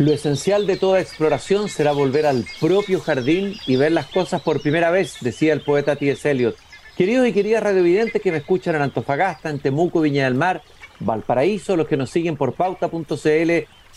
Lo 0.00 0.14
esencial 0.14 0.66
de 0.66 0.78
toda 0.78 0.98
exploración 0.98 1.68
será 1.68 1.92
volver 1.92 2.24
al 2.24 2.46
propio 2.58 3.00
jardín 3.00 3.56
y 3.66 3.76
ver 3.76 3.92
las 3.92 4.06
cosas 4.06 4.40
por 4.40 4.62
primera 4.62 4.90
vez, 4.90 5.18
decía 5.20 5.52
el 5.52 5.60
poeta 5.60 5.94
T.S. 5.94 6.30
Eliot. 6.30 6.56
Queridos 6.96 7.26
y 7.26 7.34
queridas 7.34 7.62
radiovidentes 7.62 8.22
que 8.22 8.32
me 8.32 8.38
escuchan 8.38 8.76
en 8.76 8.80
Antofagasta, 8.80 9.50
en 9.50 9.58
Temuco, 9.58 10.00
Viña 10.00 10.24
del 10.24 10.36
Mar, 10.36 10.62
Valparaíso, 11.00 11.76
los 11.76 11.86
que 11.86 11.98
nos 11.98 12.08
siguen 12.08 12.38
por 12.38 12.54
pauta.cl 12.54 13.50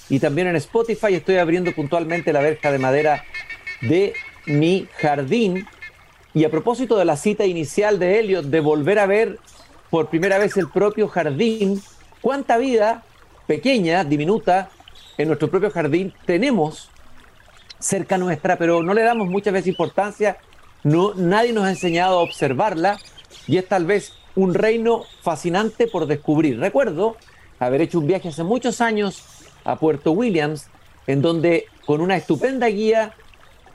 y 0.09 0.19
también 0.19 0.47
en 0.47 0.57
Spotify, 0.57 1.13
estoy 1.13 1.37
abriendo 1.37 1.71
puntualmente 1.71 2.33
la 2.33 2.41
verja 2.41 2.69
de 2.69 2.79
madera 2.79 3.23
de 3.79 4.13
mi 4.45 4.89
jardín. 4.97 5.65
Y 6.33 6.43
a 6.43 6.51
propósito 6.51 6.97
de 6.97 7.05
la 7.05 7.15
cita 7.15 7.45
inicial 7.45 7.97
de 7.97 8.19
Eliot 8.19 8.43
de 8.47 8.59
volver 8.59 8.99
a 8.99 9.05
ver 9.05 9.39
por 9.89 10.09
primera 10.09 10.37
vez 10.37 10.57
el 10.57 10.67
propio 10.67 11.07
jardín, 11.07 11.81
cuánta 12.19 12.57
vida 12.57 13.05
pequeña, 13.47 14.03
diminuta, 14.03 14.69
en 15.17 15.27
nuestro 15.27 15.49
propio 15.49 15.71
jardín 15.71 16.13
tenemos 16.25 16.89
cerca 17.79 18.17
nuestra, 18.17 18.57
pero 18.57 18.81
no 18.81 18.93
le 18.93 19.03
damos 19.03 19.27
muchas 19.27 19.53
veces 19.53 19.67
importancia, 19.67 20.37
no, 20.83 21.13
nadie 21.15 21.53
nos 21.53 21.65
ha 21.65 21.69
enseñado 21.69 22.19
a 22.19 22.23
observarla 22.23 22.97
y 23.47 23.57
es 23.57 23.67
tal 23.67 23.85
vez 23.85 24.13
un 24.35 24.53
reino 24.53 25.03
fascinante 25.21 25.87
por 25.87 26.07
descubrir. 26.07 26.59
Recuerdo 26.59 27.17
haber 27.59 27.81
hecho 27.81 27.99
un 27.99 28.07
viaje 28.07 28.29
hace 28.29 28.43
muchos 28.43 28.81
años 28.81 29.23
a 29.63 29.77
Puerto 29.77 30.11
Williams, 30.11 30.69
en 31.07 31.21
donde 31.21 31.65
con 31.85 32.01
una 32.01 32.15
estupenda 32.15 32.67
guía 32.67 33.13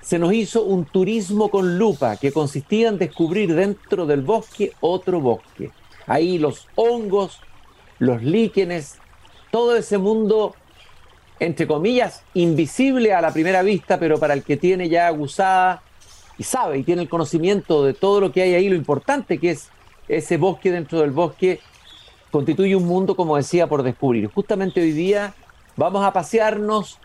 se 0.00 0.18
nos 0.18 0.32
hizo 0.32 0.62
un 0.62 0.84
turismo 0.84 1.50
con 1.50 1.78
lupa 1.78 2.16
que 2.16 2.32
consistía 2.32 2.88
en 2.88 2.98
descubrir 2.98 3.54
dentro 3.54 4.06
del 4.06 4.22
bosque 4.22 4.72
otro 4.80 5.20
bosque. 5.20 5.70
Ahí 6.06 6.38
los 6.38 6.66
hongos, 6.76 7.40
los 7.98 8.22
líquenes, 8.22 8.98
todo 9.50 9.76
ese 9.76 9.98
mundo 9.98 10.54
entre 11.40 11.66
comillas, 11.66 12.22
invisible 12.34 13.12
a 13.12 13.20
la 13.20 13.32
primera 13.32 13.62
vista, 13.62 13.98
pero 13.98 14.18
para 14.18 14.34
el 14.34 14.42
que 14.42 14.56
tiene 14.56 14.88
ya 14.88 15.08
gustada 15.10 15.82
y 16.36 16.42
sabe 16.42 16.78
y 16.78 16.82
tiene 16.84 17.02
el 17.02 17.08
conocimiento 17.08 17.84
de 17.84 17.94
todo 17.94 18.20
lo 18.20 18.32
que 18.32 18.42
hay 18.42 18.54
ahí, 18.54 18.68
lo 18.68 18.76
importante 18.76 19.38
que 19.38 19.50
es 19.50 19.70
ese 20.08 20.36
bosque 20.36 20.70
dentro 20.70 21.00
del 21.00 21.10
bosque, 21.10 21.60
constituye 22.30 22.74
un 22.74 22.86
mundo, 22.86 23.14
como 23.14 23.36
decía, 23.36 23.66
por 23.66 23.82
descubrir. 23.82 24.28
Justamente 24.28 24.80
hoy 24.80 24.92
día 24.92 25.34
vamos 25.76 26.04
a 26.04 26.12
pasearnos 26.12 26.98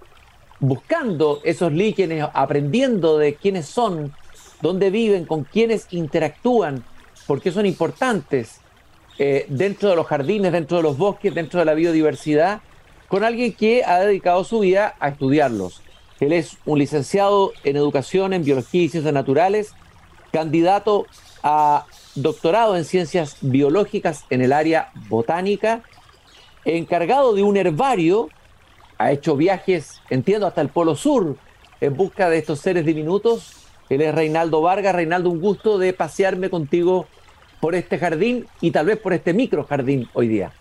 buscando 0.59 1.41
esos 1.43 1.71
líquenes, 1.71 2.25
aprendiendo 2.33 3.17
de 3.17 3.35
quiénes 3.35 3.65
son, 3.65 4.13
dónde 4.61 4.89
viven, 4.89 5.25
con 5.25 5.43
quiénes 5.43 5.87
interactúan, 5.91 6.83
porque 7.27 7.51
son 7.51 7.65
importantes 7.65 8.61
eh, 9.19 9.45
dentro 9.49 9.89
de 9.89 9.95
los 9.95 10.07
jardines, 10.07 10.51
dentro 10.51 10.77
de 10.77 10.83
los 10.83 10.97
bosques, 10.97 11.33
dentro 11.35 11.59
de 11.59 11.65
la 11.65 11.73
biodiversidad 11.73 12.61
con 13.13 13.23
alguien 13.23 13.53
que 13.53 13.83
ha 13.85 13.99
dedicado 13.99 14.43
su 14.43 14.61
vida 14.61 14.95
a 14.99 15.09
estudiarlos. 15.09 15.83
Él 16.19 16.33
es 16.33 16.57
un 16.65 16.79
licenciado 16.79 17.53
en 17.63 17.75
educación 17.75 18.33
en 18.33 18.43
biología 18.43 18.81
y 18.81 18.89
ciencias 18.89 19.13
naturales, 19.13 19.75
candidato 20.31 21.05
a 21.43 21.85
doctorado 22.15 22.75
en 22.75 22.85
ciencias 22.85 23.37
biológicas 23.41 24.25
en 24.31 24.41
el 24.41 24.51
área 24.51 24.89
botánica, 25.09 25.83
encargado 26.65 27.35
de 27.35 27.43
un 27.43 27.55
herbario, 27.55 28.29
ha 28.97 29.11
hecho 29.11 29.37
viajes, 29.37 30.01
entiendo, 30.09 30.47
hasta 30.47 30.61
el 30.61 30.69
Polo 30.69 30.95
Sur 30.95 31.37
en 31.81 31.95
busca 31.95 32.31
de 32.31 32.39
estos 32.39 32.61
seres 32.61 32.83
diminutos. 32.83 33.67
Él 33.89 34.01
es 34.01 34.15
Reinaldo 34.15 34.59
Vargas. 34.63 34.95
Reinaldo, 34.95 35.29
un 35.29 35.39
gusto 35.39 35.77
de 35.77 35.93
pasearme 35.93 36.49
contigo 36.49 37.05
por 37.61 37.75
este 37.75 37.99
jardín 37.99 38.47
y 38.59 38.71
tal 38.71 38.87
vez 38.87 38.97
por 38.97 39.13
este 39.13 39.35
micro 39.35 39.65
jardín 39.65 40.09
hoy 40.13 40.29
día. 40.29 40.51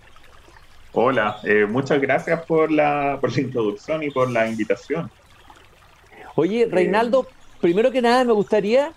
Hola, 0.94 1.40
eh, 1.44 1.64
muchas 1.66 2.02
gracias 2.02 2.44
por 2.44 2.70
la, 2.70 3.16
por 3.18 3.32
la 3.32 3.40
introducción 3.40 4.02
y 4.02 4.10
por 4.10 4.30
la 4.30 4.46
invitación. 4.46 5.10
Oye, 6.34 6.62
eh, 6.62 6.68
Reinaldo, 6.70 7.26
primero 7.62 7.90
que 7.90 8.02
nada 8.02 8.24
me 8.24 8.32
gustaría 8.32 8.92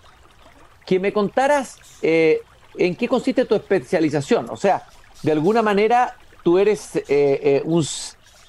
que 0.86 1.00
me 1.00 1.14
contaras 1.14 1.78
eh, 2.02 2.42
en 2.78 2.96
qué 2.96 3.08
consiste 3.08 3.46
tu 3.46 3.56
especialización. 3.56 4.48
O 4.50 4.58
sea, 4.58 4.84
de 5.24 5.32
alguna 5.32 5.62
manera 5.62 6.18
tú 6.44 6.60
eres 6.60 7.02
un 7.64 7.84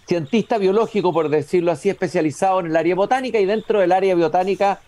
cientista 0.06 0.58
biológico, 0.58 1.12
por 1.12 1.28
decirlo 1.28 1.70
así, 1.70 1.88
especializado 1.88 2.60
en 2.60 2.66
el 2.66 2.76
área 2.76 2.96
botánica 2.96 3.38
y 3.38 3.46
dentro 3.46 3.80
del 3.80 3.92
área 3.92 4.14
botánica 4.16 4.80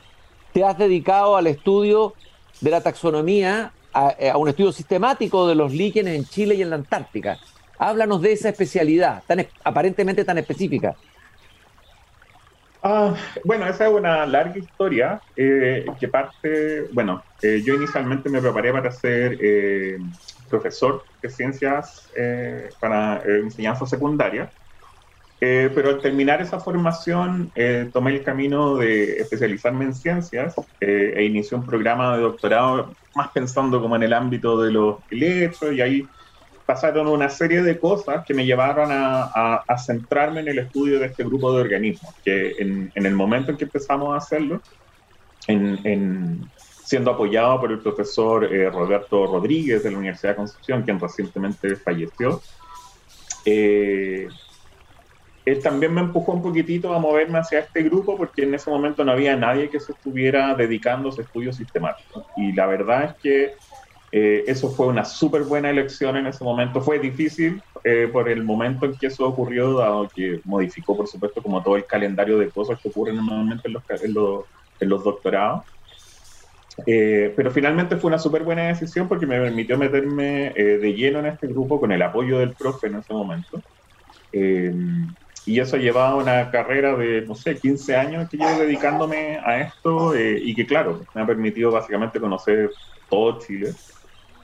te 0.52 0.64
has 0.64 0.76
dedicado 0.76 1.36
al 1.36 1.46
estudio 1.46 2.12
de 2.60 2.70
la 2.70 2.82
taxonomía, 2.82 3.72
a, 3.94 4.14
a 4.32 4.36
un 4.36 4.48
estudio 4.48 4.72
sistemático 4.72 5.46
de 5.46 5.54
los 5.54 5.72
líquenes 5.72 6.16
en 6.16 6.26
Chile 6.26 6.56
y 6.56 6.62
en 6.62 6.70
la 6.70 6.76
Antártica. 6.76 7.38
Háblanos 7.78 8.20
de 8.22 8.32
esa 8.32 8.48
especialidad, 8.48 9.22
tan 9.26 9.46
aparentemente 9.64 10.24
tan 10.24 10.38
específica. 10.38 10.96
Ah, 12.82 13.14
bueno, 13.44 13.66
esa 13.66 13.88
es 13.88 13.92
una 13.92 14.24
larga 14.24 14.56
historia 14.56 15.20
eh, 15.34 15.84
que 15.98 16.08
parte, 16.08 16.88
bueno, 16.92 17.24
eh, 17.42 17.60
yo 17.64 17.74
inicialmente 17.74 18.30
me 18.30 18.40
preparé 18.40 18.72
para 18.72 18.90
ser 18.92 19.36
eh, 19.40 19.98
profesor 20.48 21.04
de 21.20 21.28
ciencias 21.28 22.10
para 22.80 23.22
enseñanza 23.24 23.84
secundaria, 23.84 24.50
pero 25.40 25.90
al 25.90 26.00
terminar 26.00 26.40
esa 26.40 26.58
formación 26.58 27.52
tomé 27.92 28.16
el 28.16 28.24
camino 28.24 28.76
de 28.76 29.18
especializarme 29.18 29.84
en 29.84 29.94
ciencias 29.94 30.54
e 30.80 31.22
inicié 31.24 31.58
un 31.58 31.66
programa 31.66 32.16
de 32.16 32.22
doctorado 32.22 32.96
más 33.14 33.30
pensando 33.32 33.80
como 33.80 33.96
en 33.96 34.04
el 34.04 34.12
ámbito 34.12 34.60
de 34.62 34.72
los 34.72 34.96
electros 35.10 35.74
y 35.74 35.80
ahí 35.80 36.08
pasaron 36.68 37.06
una 37.06 37.30
serie 37.30 37.62
de 37.62 37.78
cosas 37.78 38.26
que 38.26 38.34
me 38.34 38.44
llevaron 38.44 38.90
a, 38.92 39.64
centrarme 39.78 40.40
en 40.40 40.48
el 40.48 40.58
estudio 40.58 40.98
de 41.00 41.06
este 41.06 41.24
grupo 41.24 41.50
de 41.50 41.62
organismos, 41.62 42.14
que 42.22 42.56
en, 42.58 42.92
el 42.94 43.14
momento 43.14 43.50
en 43.50 43.56
que 43.56 43.64
empezamos 43.64 44.12
a 44.12 44.18
hacerlo, 44.18 44.60
en, 45.46 46.46
siendo 46.84 47.12
apoyado 47.12 47.58
por 47.58 47.72
el 47.72 47.78
profesor 47.78 48.44
eh, 48.44 48.68
Roberto 48.68 49.26
Rodríguez 49.26 49.82
de 49.82 49.92
la 49.92 49.96
Universidad 49.96 50.32
de 50.32 50.36
Concepción, 50.36 50.82
quien 50.82 51.00
recientemente 51.00 51.74
falleció, 51.74 52.42
eh, 53.46 54.28
él 55.46 55.62
también 55.62 55.94
me 55.94 56.02
empujó 56.02 56.32
un 56.32 56.42
poquitito 56.42 56.92
a 56.92 56.98
moverme 56.98 57.38
hacia 57.38 57.60
este 57.60 57.82
grupo 57.82 58.14
porque 58.14 58.42
en 58.42 58.52
ese 58.52 58.68
momento 58.68 59.06
no 59.06 59.12
había 59.12 59.34
nadie 59.36 59.70
que 59.70 59.80
se 59.80 59.92
estuviera 59.92 60.54
dedicando 60.54 61.08
a 61.08 61.12
ese 61.12 61.22
estudio 61.22 61.50
sistemático. 61.50 62.26
Y 62.36 62.52
la 62.52 62.66
verdad 62.66 63.04
es 63.04 63.14
que 63.22 63.54
eh, 64.10 64.44
eso 64.46 64.70
fue 64.70 64.86
una 64.86 65.04
súper 65.04 65.42
buena 65.42 65.70
elección 65.70 66.16
en 66.16 66.26
ese 66.26 66.42
momento. 66.42 66.80
Fue 66.80 66.98
difícil 66.98 67.60
eh, 67.84 68.08
por 68.10 68.28
el 68.28 68.42
momento 68.42 68.86
en 68.86 68.96
que 68.96 69.08
eso 69.08 69.26
ocurrió, 69.26 69.74
dado 69.74 70.08
que 70.14 70.40
modificó, 70.44 70.96
por 70.96 71.06
supuesto, 71.06 71.42
como 71.42 71.62
todo 71.62 71.76
el 71.76 71.86
calendario 71.86 72.38
de 72.38 72.50
cosas 72.50 72.78
que 72.82 72.88
ocurren 72.88 73.16
normalmente 73.16 73.68
en 73.68 73.74
los, 73.74 73.82
en 74.80 74.88
los, 74.88 75.04
doctorados. 75.04 75.64
Eh, 76.86 77.34
pero 77.36 77.50
finalmente 77.50 77.96
fue 77.96 78.08
una 78.08 78.18
súper 78.18 78.44
buena 78.44 78.68
decisión 78.68 79.08
porque 79.08 79.26
me 79.26 79.40
permitió 79.40 79.76
meterme 79.76 80.52
de 80.54 80.94
lleno 80.94 81.18
en 81.18 81.26
este 81.26 81.48
grupo 81.48 81.80
con 81.80 81.90
el 81.90 82.00
apoyo 82.00 82.38
del 82.38 82.54
profe 82.54 82.86
en 82.86 82.96
ese 82.96 83.12
momento. 83.12 83.62
y 84.32 85.60
eso 85.60 85.76
llevaba 85.76 86.14
una 86.14 86.50
carrera 86.50 86.96
de, 86.96 87.22
no 87.22 87.34
sé, 87.34 87.56
15 87.56 87.96
años 87.96 88.28
que 88.30 88.36
llevo 88.36 88.60
dedicándome 88.60 89.38
a 89.44 89.60
esto 89.60 90.16
y 90.16 90.54
que, 90.54 90.66
claro, 90.66 91.04
me 91.14 91.22
ha 91.22 91.26
permitido 91.26 91.72
básicamente 91.72 92.20
conocer 92.20 92.70
todo 93.08 93.38
Chile. 93.40 93.72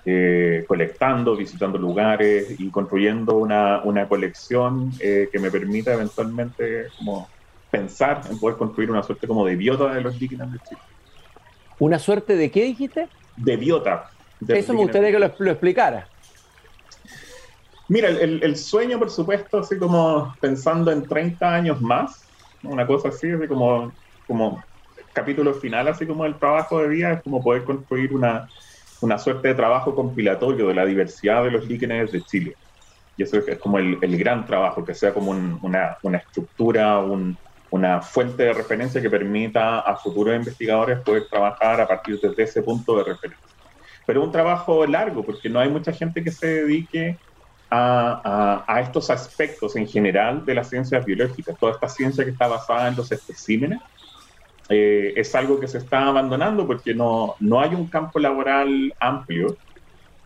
Eh, 0.06 0.66
colectando, 0.68 1.34
visitando 1.34 1.78
lugares 1.78 2.60
y 2.60 2.70
construyendo 2.70 3.38
una, 3.38 3.82
una 3.84 4.06
colección 4.06 4.90
eh, 5.00 5.30
que 5.32 5.38
me 5.38 5.50
permita 5.50 5.94
eventualmente 5.94 6.88
como 6.98 7.26
pensar 7.70 8.20
en 8.30 8.38
poder 8.38 8.58
construir 8.58 8.90
una 8.90 9.02
suerte 9.02 9.26
como 9.26 9.46
de 9.46 9.56
biota 9.56 9.94
de 9.94 10.02
los 10.02 10.20
líquidos 10.20 10.52
de 10.52 10.58
Chile. 10.58 10.80
¿Una 11.78 11.98
suerte 11.98 12.36
de 12.36 12.50
qué 12.50 12.64
dijiste? 12.64 13.08
De 13.38 13.56
biota. 13.56 14.10
Eso 14.46 14.74
me 14.74 14.80
gustaría 14.80 15.10
que 15.10 15.18
lo, 15.18 15.50
explicara. 15.50 16.06
Mira, 17.88 18.10
el, 18.10 18.42
el, 18.42 18.56
sueño, 18.56 18.98
por 18.98 19.08
supuesto, 19.08 19.60
así 19.60 19.78
como 19.78 20.34
pensando 20.38 20.92
en 20.92 21.08
30 21.08 21.54
años 21.54 21.80
más, 21.80 22.28
una 22.62 22.86
cosa 22.86 23.08
así, 23.08 23.30
así 23.30 23.48
como, 23.48 23.90
como 24.26 24.62
capítulo 25.14 25.54
final, 25.54 25.88
así 25.88 26.06
como 26.06 26.26
el 26.26 26.38
trabajo 26.38 26.80
de 26.80 26.88
vida, 26.88 27.12
es 27.12 27.22
como 27.22 27.42
poder 27.42 27.64
construir 27.64 28.12
una, 28.14 28.46
una 29.04 29.18
suerte 29.18 29.48
de 29.48 29.54
trabajo 29.54 29.94
compilatorio 29.94 30.68
de 30.68 30.74
la 30.74 30.86
diversidad 30.86 31.44
de 31.44 31.50
los 31.50 31.66
líquenes 31.66 32.10
de 32.10 32.22
Chile. 32.22 32.56
Y 33.18 33.22
eso 33.22 33.36
es 33.36 33.58
como 33.58 33.78
el, 33.78 34.18
gran 34.18 34.46
trabajo, 34.46 34.82
que 34.82 34.94
sea 34.94 35.12
como 35.12 35.30
una, 35.30 35.98
una, 36.02 36.18
estructura, 36.18 36.98
una 37.70 38.00
fuente 38.00 38.44
de 38.44 38.54
referencia 38.54 39.02
que 39.02 39.10
permita 39.10 39.80
a 39.80 39.94
futuros 39.96 40.34
investigadores 40.34 41.00
poder 41.00 41.28
trabajar 41.28 41.82
a 41.82 41.86
partir 41.86 42.18
de 42.18 42.42
ese 42.42 42.62
punto 42.62 42.96
de 42.96 43.04
referencia. 43.04 43.46
Pero 44.06 44.22
un 44.22 44.32
trabajo 44.32 44.86
largo, 44.86 45.22
porque 45.22 45.50
no 45.50 45.60
hay 45.60 45.68
mucha 45.68 45.92
gente 45.92 46.24
que 46.24 46.32
se 46.32 46.46
dedique 46.46 47.18
a, 47.70 48.64
a, 48.66 48.74
a, 48.74 48.80
estos 48.80 49.10
aspectos 49.10 49.76
en 49.76 49.86
general 49.86 50.44
de 50.44 50.54
las 50.54 50.70
ciencias 50.70 51.04
biológicas, 51.04 51.56
toda 51.58 51.72
esta 51.72 51.88
ciencia 51.88 52.24
que 52.24 52.30
está 52.30 52.48
basada 52.48 52.88
en 52.88 52.96
los 52.96 53.12
especímenes, 53.12 53.80
eh, 54.68 55.12
es 55.16 55.34
algo 55.34 55.60
que 55.60 55.68
se 55.68 55.78
está 55.78 56.06
abandonando 56.06 56.66
porque 56.66 56.94
no, 56.94 57.34
no 57.40 57.60
hay 57.60 57.74
un 57.74 57.86
campo 57.86 58.18
laboral 58.18 58.94
amplio 58.98 59.56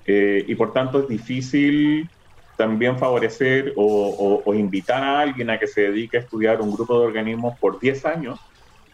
eh, 0.06 0.44
y 0.46 0.54
por 0.54 0.72
tanto 0.72 1.00
es 1.00 1.08
difícil 1.08 2.08
también 2.56 2.98
favorecer 2.98 3.72
o, 3.76 4.42
invitar 4.54 5.02
a 5.02 5.20
alguien 5.20 5.50
a 5.50 5.58
que 5.58 5.66
se 5.66 5.82
dedique 5.82 6.16
a 6.16 6.20
estudiar 6.20 6.60
un 6.60 6.72
grupo 6.72 6.98
de 6.98 7.06
organismos 7.06 7.56
por 7.58 7.78
10 7.78 8.04
años 8.04 8.40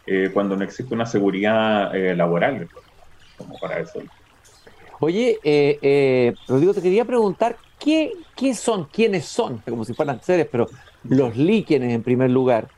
eh, 0.06 0.30
cuando 0.34 0.56
no 0.56 0.64
existe 0.64 0.94
una 0.94 1.06
seguridad 1.06 1.94
eh, 1.96 2.14
laboral 2.14 2.68
como 3.38 3.58
para 3.58 3.80
eso. 3.80 4.02
Oye, 5.00 5.38
eh, 5.42 5.78
eh, 5.82 6.34
Rodrigo, 6.46 6.72
te 6.72 6.80
quería 6.80 7.04
preguntar, 7.04 7.56
¿qué, 7.78 8.12
¿qué 8.36 8.54
son, 8.54 8.86
quiénes 8.86 9.26
son? 9.26 9.58
Como 9.58 9.84
si 9.84 9.92
fueran 9.92 10.22
seres, 10.22 10.48
pero 10.50 10.66
los 11.02 11.36
líquenes 11.36 11.92
en 11.92 12.02
primer 12.02 12.30
lugar. 12.30 12.68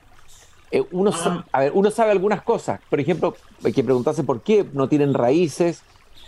Uno, 0.91 1.11
ah. 1.15 1.45
a 1.53 1.61
ver, 1.61 1.73
uno 1.75 1.91
sabe 1.91 2.11
algunas 2.11 2.43
cosas. 2.43 2.81
Por 2.89 3.01
ejemplo, 3.01 3.37
hay 3.65 3.73
que 3.73 3.85
preguntarse 3.85 4.25
por 4.25 4.43
qué 4.43 4.65
no 4.73 4.89
tienen 4.89 5.15
raíces, 5.15 5.83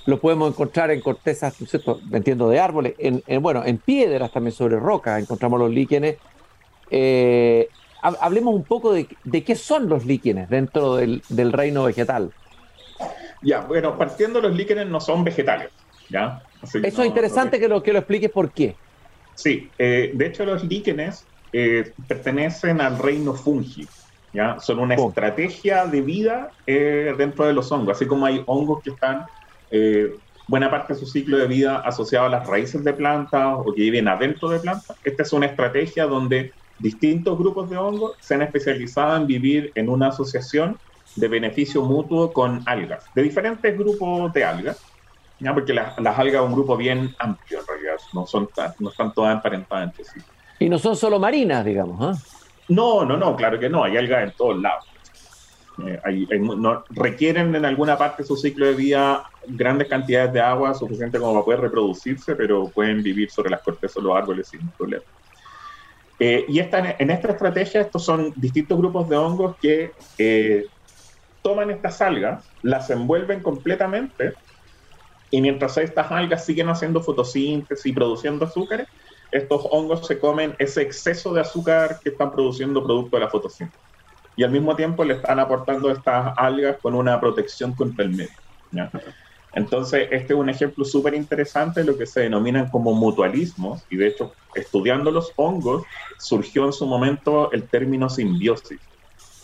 lo 0.07 0.21
podemos 0.21 0.51
encontrar 0.51 0.91
en 0.91 1.01
cortezas, 1.03 1.55
¿cierto? 1.55 2.01
entiendo, 2.13 2.49
de 2.49 2.59
árboles, 2.59 2.95
en, 2.99 3.43
bueno, 3.43 3.63
en 3.65 3.77
piedras 3.77 4.33
también 4.33 4.55
sobre 4.55 4.79
rocas 4.79 5.21
encontramos 5.21 5.59
los 5.61 5.71
líquenes. 5.71 6.17
Eh, 6.91 7.69
hablemos 8.01 8.55
un 8.55 8.65
poco 8.65 8.95
de, 8.95 9.07
qué 9.45 9.55
son 9.55 9.89
los 9.89 10.07
líquenes 10.07 10.49
dentro 10.49 10.97
del, 10.97 11.53
reino 11.53 11.85
vegetal. 11.85 12.33
Ya, 13.43 13.61
bueno, 13.61 13.99
partiendo 13.99 14.41
los 14.41 14.57
líquenes 14.57 14.89
no 14.89 15.01
son 15.01 15.25
vegetales, 15.25 15.69
¿ya? 16.09 16.43
Eso 16.63 17.03
es 17.03 17.07
interesante 17.07 17.61
que, 17.61 17.69
lo, 17.69 17.83
que 17.83 17.93
lo 17.93 17.99
expliques 17.99 18.31
por 18.31 18.51
qué. 18.51 18.77
Sí, 19.35 19.71
eh, 19.79 20.11
de 20.15 20.27
hecho 20.27 20.45
los 20.45 20.65
líquenes 20.65 21.25
eh, 21.53 21.93
pertenecen 22.09 22.81
al 22.81 22.99
reino 22.99 23.35
fungi, 23.35 23.87
¿ya? 24.39 24.61
Son 24.61 24.79
una 24.79 24.95
estrategia 24.95 25.85
de 25.87 26.01
vida 26.01 26.53
dentro 26.65 27.45
de 27.45 27.53
los 27.53 27.73
hongos, 27.73 27.97
así 27.97 28.07
como 28.07 28.25
hay 28.25 28.43
hongos 28.47 28.83
que 28.85 28.91
están 28.91 29.27
eh, 29.73 30.15
buena 30.47 30.71
parte 30.71 30.95
de 30.95 31.01
su 31.01 31.07
ciclo 31.07 31.39
de 31.39 31.49
vida 31.49 31.79
asociado 31.79 32.27
a 32.27 32.29
las 32.29 32.47
raíces 32.47 32.85
de 32.85 32.93
plantas 32.93 33.57
o 33.59 33.75
que 33.75 33.83
viven 33.83 34.07
adentro 34.07 34.49
de 34.49 34.61
plantas. 34.61 34.97
Esta 35.03 35.25
es 35.25 35.33
una 35.33 35.47
estrategia 35.47 36.07
donde 36.07 36.53
distintos 36.79 37.37
grupos 37.37 37.69
de 37.69 37.79
hongos 37.79 38.13
se 38.21 38.35
han 38.35 38.43
especializado 38.43 39.17
en 39.17 39.27
vivir 39.27 39.73
en 39.75 39.89
una 39.89 40.09
asociación 40.09 40.79
de 41.17 41.27
beneficio 41.27 41.83
mutuo 41.83 42.33
con 42.33 42.63
algas, 42.67 43.07
de 43.17 43.23
diferentes 43.23 43.77
grupos 43.77 44.33
de 44.33 44.45
algas, 44.45 44.81
¿ya? 45.41 45.53
porque 45.53 45.75
las, 45.75 45.99
algas 45.99 46.35
son 46.35 46.51
un 46.51 46.53
grupo 46.53 46.77
bien 46.77 47.13
amplio 47.19 47.59
en 47.59 47.67
realidad, 47.67 47.97
no, 48.13 48.25
son 48.25 48.49
no 48.79 48.91
están 48.91 49.13
todas 49.13 49.35
emparentadas 49.35 49.89
entre 49.89 50.05
sí. 50.05 50.21
Y 50.61 50.69
no 50.69 50.79
son 50.79 50.95
solo 50.95 51.19
marinas, 51.19 51.65
digamos. 51.65 51.99
¿ah? 52.01 52.38
No, 52.69 53.05
no, 53.05 53.17
no, 53.17 53.35
claro 53.35 53.59
que 53.59 53.69
no, 53.69 53.85
hay 53.85 53.97
algas 53.97 54.25
en 54.25 54.33
todos 54.37 54.61
lados. 54.61 54.85
Eh, 55.87 56.39
no, 56.41 56.85
requieren 56.91 57.55
en 57.55 57.65
alguna 57.65 57.97
parte 57.97 58.25
su 58.25 58.37
ciclo 58.37 58.67
de 58.67 58.75
vida 58.75 59.25
grandes 59.47 59.89
cantidades 59.89 60.33
de 60.33 60.41
agua, 60.41 60.75
suficiente 60.75 61.19
como 61.19 61.33
para 61.33 61.45
poder 61.45 61.61
reproducirse, 61.61 62.35
pero 62.35 62.71
pueden 62.73 63.03
vivir 63.03 63.31
sobre 63.31 63.51
las 63.51 63.63
cortezas 63.63 64.03
de 64.03 64.09
los 64.09 64.17
árboles 64.17 64.49
sin 64.49 64.71
problema. 64.73 65.05
Eh, 66.19 66.45
y 66.49 66.59
esta, 66.59 66.97
en 66.99 67.11
esta 67.11 67.31
estrategia, 67.31 67.81
estos 67.83 68.05
son 68.05 68.33
distintos 68.35 68.77
grupos 68.77 69.09
de 69.09 69.17
hongos 69.17 69.57
que 69.61 69.93
eh, 70.19 70.65
toman 71.43 71.71
estas 71.71 72.01
algas, 72.03 72.53
las 72.63 72.91
envuelven 72.91 73.41
completamente, 73.41 74.35
y 75.31 75.41
mientras 75.41 75.77
estas 75.79 76.11
algas 76.11 76.45
siguen 76.45 76.69
haciendo 76.69 77.03
fotosíntesis 77.03 77.87
y 77.87 77.95
produciendo 77.95 78.47
azúcares, 78.47 78.89
estos 79.31 79.67
hongos 79.71 80.07
se 80.07 80.19
comen 80.19 80.55
ese 80.59 80.83
exceso 80.83 81.33
de 81.33 81.41
azúcar 81.41 82.01
que 82.03 82.11
están 82.11 82.33
produciendo 82.33 82.85
producto 82.85 83.17
de 83.17 83.25
la 83.25 83.29
fotosíntesis 83.29 83.89
y 84.39 84.45
al 84.45 84.53
mismo 84.53 84.77
tiempo 84.77 85.05
le 85.05 85.15
están 85.15 85.41
aportando 85.41 85.91
estas 85.91 86.33
algas 86.37 86.77
con 86.81 86.95
una 86.95 87.19
protección 87.21 87.73
contra 87.75 88.05
el 88.05 88.11
medio. 88.11 88.31
Entonces, 89.53 90.09
este 90.13 90.33
es 90.33 90.39
un 90.39 90.49
ejemplo 90.49 90.85
súper 90.85 91.15
interesante 91.15 91.81
de 91.81 91.87
lo 91.87 91.99
que 91.99 92.07
se 92.07 92.21
denominan 92.21 92.71
como 92.71 92.93
mutualismos, 92.95 93.83
y 93.91 93.97
de 93.97 94.07
hecho, 94.07 94.33
estudiando 94.55 95.11
los 95.11 95.33
hongos, 95.35 95.83
surgió 96.19 96.67
en 96.67 96.73
su 96.73 96.87
momento 96.87 97.51
el 97.51 97.65
término 97.65 98.09
simbiosis, 98.09 98.79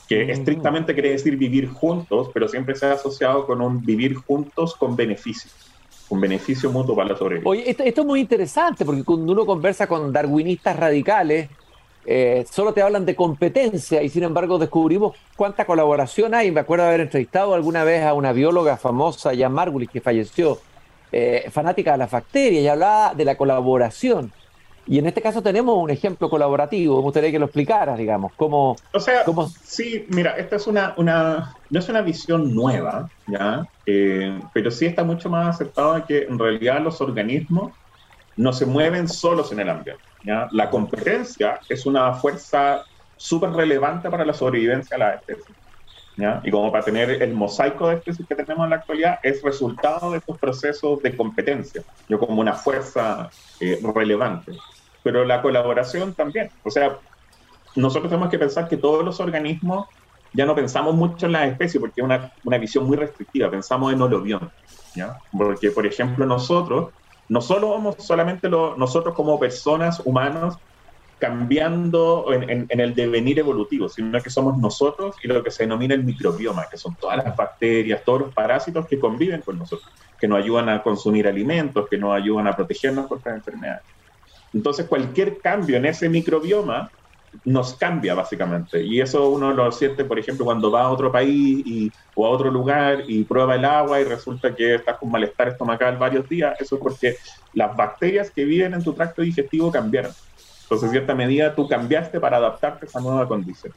que 0.08 0.26
mm. 0.26 0.30
estrictamente 0.30 0.94
quiere 0.94 1.10
decir 1.10 1.36
vivir 1.36 1.68
juntos, 1.68 2.30
pero 2.32 2.46
siempre 2.46 2.76
se 2.76 2.86
ha 2.86 2.92
asociado 2.92 3.46
con 3.46 3.60
un 3.60 3.84
vivir 3.84 4.14
juntos 4.14 4.76
con 4.76 4.94
beneficio, 4.94 5.50
con 6.08 6.20
beneficio 6.20 6.70
mutuo 6.70 6.94
para 6.94 7.10
la 7.10 7.16
sobrevivencia. 7.16 7.50
Oye, 7.50 7.70
esto, 7.70 8.02
es 8.02 8.06
muy 8.06 8.20
interesante, 8.20 8.84
porque 8.84 9.04
cuando 9.04 9.32
uno 9.32 9.46
conversa 9.46 9.86
con 9.86 10.12
darwinistas 10.12 10.76
radicales, 10.76 11.48
eh, 12.06 12.44
solo 12.50 12.74
te 12.74 12.82
hablan 12.82 13.06
de 13.06 13.16
competencia 13.16 14.02
y 14.02 14.10
sin 14.10 14.24
embargo 14.24 14.58
descubrimos 14.58 15.16
cuánta 15.36 15.64
colaboración 15.64 16.34
hay. 16.34 16.50
Me 16.50 16.60
acuerdo 16.60 16.84
haber 16.84 17.00
entrevistado 17.00 17.54
alguna 17.54 17.84
vez 17.84 18.04
a 18.04 18.14
una 18.14 18.32
bióloga 18.32 18.76
famosa, 18.76 19.32
Jan 19.36 19.52
Margulis, 19.52 19.90
que 19.90 20.00
falleció, 20.00 20.58
eh, 21.12 21.48
fanática 21.50 21.92
de 21.92 21.98
las 21.98 22.10
bacterias, 22.10 22.62
y 22.62 22.68
hablaba 22.68 23.14
de 23.14 23.24
la 23.24 23.36
colaboración. 23.36 24.32
Y 24.86 24.98
en 24.98 25.06
este 25.06 25.22
caso 25.22 25.42
tenemos 25.42 25.76
un 25.76 25.90
ejemplo 25.90 26.28
colaborativo. 26.28 26.96
Me 26.96 27.02
gustaría 27.02 27.30
que 27.30 27.38
lo 27.38 27.46
explicaras, 27.46 27.98
digamos. 27.98 28.32
Cómo, 28.36 28.76
o 28.92 29.00
sea, 29.00 29.24
sí, 29.62 30.06
mira, 30.10 30.32
esta 30.36 30.56
es 30.56 30.66
una, 30.66 30.94
una, 30.96 31.54
no 31.70 31.78
es 31.78 31.88
una 31.88 32.02
visión 32.02 32.54
nueva, 32.54 33.08
¿ya? 33.26 33.66
Eh, 33.86 34.38
pero 34.52 34.70
sí 34.70 34.86
está 34.86 35.04
mucho 35.04 35.30
más 35.30 35.54
aceptada 35.54 36.04
que 36.04 36.24
en 36.24 36.38
realidad 36.38 36.80
los 36.80 37.00
organismos 37.00 37.72
no 38.36 38.52
se 38.52 38.66
mueven 38.66 39.08
solos 39.08 39.52
en 39.52 39.60
el 39.60 39.70
ambiente. 39.70 40.02
La 40.52 40.70
competencia 40.70 41.60
es 41.68 41.84
una 41.86 42.14
fuerza 42.14 42.82
súper 43.16 43.50
relevante 43.50 44.10
para 44.10 44.24
la 44.24 44.32
sobrevivencia 44.32 44.96
de 44.96 45.04
las 45.04 45.14
especies. 45.16 45.56
Y 46.44 46.50
como 46.50 46.70
para 46.70 46.84
tener 46.84 47.22
el 47.22 47.34
mosaico 47.34 47.88
de 47.88 47.96
especies 47.96 48.26
que 48.28 48.34
tenemos 48.34 48.64
en 48.64 48.70
la 48.70 48.76
actualidad, 48.76 49.18
es 49.22 49.42
resultado 49.42 50.12
de 50.12 50.18
estos 50.18 50.38
procesos 50.38 51.02
de 51.02 51.16
competencia, 51.16 51.82
yo 52.08 52.18
como 52.18 52.40
una 52.40 52.52
fuerza 52.52 53.30
eh, 53.60 53.80
relevante. 53.94 54.52
Pero 55.04 55.24
la 55.24 55.40
colaboración 55.40 56.14
también. 56.14 56.50
O 56.64 56.70
sea, 56.70 56.98
nosotros 57.76 58.10
tenemos 58.10 58.30
que 58.30 58.38
pensar 58.40 58.68
que 58.68 58.76
todos 58.76 59.04
los 59.04 59.20
organismos 59.20 59.86
ya 60.32 60.44
no 60.44 60.56
pensamos 60.56 60.96
mucho 60.96 61.26
en 61.26 61.32
las 61.32 61.48
especies 61.48 61.80
porque 61.80 62.00
es 62.00 62.04
una, 62.04 62.32
una 62.42 62.58
visión 62.58 62.84
muy 62.86 62.96
restrictiva, 62.96 63.48
pensamos 63.48 63.92
en 63.92 64.02
holobión. 64.02 64.50
¿ya? 64.96 65.18
Porque, 65.30 65.70
por 65.70 65.86
ejemplo, 65.86 66.26
nosotros 66.26 66.92
no 67.28 67.40
solo 67.40 67.70
vamos 67.70 67.96
solamente 67.98 68.48
nosotros 68.48 69.14
como 69.14 69.38
personas 69.38 70.02
humanos 70.04 70.58
cambiando 71.18 72.26
en, 72.32 72.66
el 72.68 72.94
devenir 72.94 73.38
evolutivo, 73.38 73.88
sino 73.88 74.20
que 74.20 74.28
somos 74.28 74.58
nosotros 74.58 75.16
y 75.22 75.28
lo 75.28 75.42
que 75.42 75.50
se 75.50 75.62
denomina 75.62 75.94
el 75.94 76.04
microbioma, 76.04 76.66
que 76.70 76.76
son 76.76 76.96
todas 76.96 77.16
las 77.16 77.34
bacterias, 77.34 78.02
todos 78.04 78.22
los 78.22 78.34
parásitos 78.34 78.86
que 78.86 78.98
conviven 78.98 79.40
con 79.40 79.58
nosotros, 79.58 79.88
que 80.20 80.28
nos 80.28 80.38
ayudan 80.38 80.68
a 80.68 80.82
consumir 80.82 81.26
alimentos, 81.26 81.88
que 81.88 81.96
nos 81.96 82.14
ayudan 82.14 82.48
a 82.48 82.54
protegernos 82.54 83.06
contra 83.06 83.34
enfermedades. 83.34 83.84
Entonces, 84.54 84.86
cualquier 84.86 85.40
cambio 85.42 85.76
en 85.76 85.86
ese 85.86 86.08
microbioma 86.08 86.90
nos 87.44 87.74
cambia 87.76 88.14
básicamente. 88.14 88.82
Y 88.84 89.00
eso 89.00 89.28
uno 89.30 89.52
lo 89.52 89.70
siente, 89.72 90.04
por 90.04 90.18
ejemplo, 90.18 90.44
cuando 90.44 90.70
va 90.70 90.82
a 90.82 90.90
otro 90.92 91.10
país 91.10 91.62
y, 91.66 91.92
o 92.14 92.26
a 92.26 92.30
otro 92.30 92.50
lugar 92.50 93.04
y 93.08 93.24
prueba 93.24 93.56
el 93.56 93.64
agua 93.64 94.00
y 94.00 94.04
resulta 94.04 94.54
que 94.54 94.76
estás 94.76 94.98
con 94.98 95.10
malestar 95.10 95.48
estomacal 95.48 95.98
varios 95.98 96.28
días. 96.28 96.54
Eso 96.60 96.76
es 96.76 96.80
porque 96.80 97.16
las 97.52 97.76
bacterias 97.76 98.30
que 98.34 98.44
viven 98.44 98.74
en 98.74 98.84
tu 98.84 98.94
tracto 98.94 99.22
digestivo 99.22 99.72
cambiaron. 99.72 100.12
Entonces, 100.62 100.86
en 100.86 100.92
cierta 100.92 101.14
medida, 101.14 101.54
tú 101.54 101.68
cambiaste 101.68 102.20
para 102.20 102.36
adaptarte 102.38 102.86
a 102.86 102.88
esa 102.88 103.00
nueva 103.00 103.26
condición. 103.28 103.72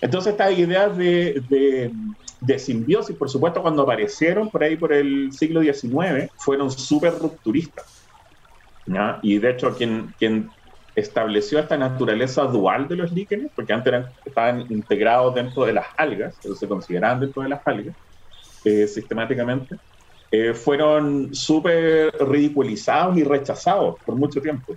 Entonces, 0.00 0.32
estas 0.32 0.58
ideas 0.58 0.96
de, 0.96 1.42
de, 1.48 1.92
de 2.40 2.58
simbiosis, 2.58 3.16
por 3.16 3.28
supuesto, 3.28 3.62
cuando 3.62 3.82
aparecieron 3.82 4.50
por 4.50 4.64
ahí 4.64 4.76
por 4.76 4.92
el 4.92 5.30
siglo 5.32 5.60
XIX, 5.60 6.28
fueron 6.38 6.70
súper 6.70 7.14
rupturistas. 7.18 7.99
Y 9.22 9.38
de 9.38 9.50
hecho, 9.50 9.74
quien, 9.74 10.14
quien 10.18 10.50
estableció 10.94 11.58
esta 11.58 11.76
naturaleza 11.76 12.44
dual 12.44 12.88
de 12.88 12.96
los 12.96 13.12
líquenes, 13.12 13.50
porque 13.54 13.72
antes 13.72 14.06
estaban 14.24 14.66
integrados 14.70 15.34
dentro 15.34 15.64
de 15.64 15.72
las 15.74 15.86
algas, 15.96 16.38
se 16.40 16.68
consideraban 16.68 17.20
dentro 17.20 17.42
de 17.42 17.48
las 17.48 17.60
algas, 17.64 17.96
eh, 18.64 18.86
sistemáticamente, 18.86 19.76
eh, 20.30 20.54
fueron 20.54 21.34
súper 21.34 22.12
ridiculizados 22.20 23.16
y 23.16 23.24
rechazados 23.24 23.96
por 24.04 24.16
mucho 24.16 24.40
tiempo. 24.40 24.76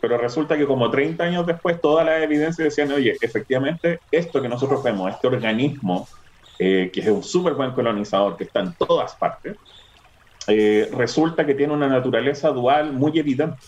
Pero 0.00 0.16
resulta 0.16 0.56
que 0.56 0.66
como 0.66 0.90
30 0.90 1.24
años 1.24 1.46
después, 1.46 1.80
todas 1.80 2.06
las 2.06 2.22
evidencias 2.22 2.64
decían, 2.64 2.90
oye, 2.92 3.16
efectivamente, 3.20 4.00
esto 4.10 4.40
que 4.40 4.48
nosotros 4.48 4.82
vemos, 4.82 5.12
este 5.12 5.26
organismo, 5.26 6.08
eh, 6.58 6.90
que 6.92 7.00
es 7.00 7.08
un 7.08 7.22
súper 7.22 7.54
buen 7.54 7.72
colonizador, 7.72 8.36
que 8.36 8.44
está 8.44 8.60
en 8.60 8.74
todas 8.76 9.14
partes, 9.16 9.56
resulta 10.92 11.46
que 11.46 11.54
tiene 11.54 11.72
una 11.72 11.88
naturaleza 11.88 12.50
dual 12.50 12.92
muy 12.92 13.18
evidente. 13.18 13.58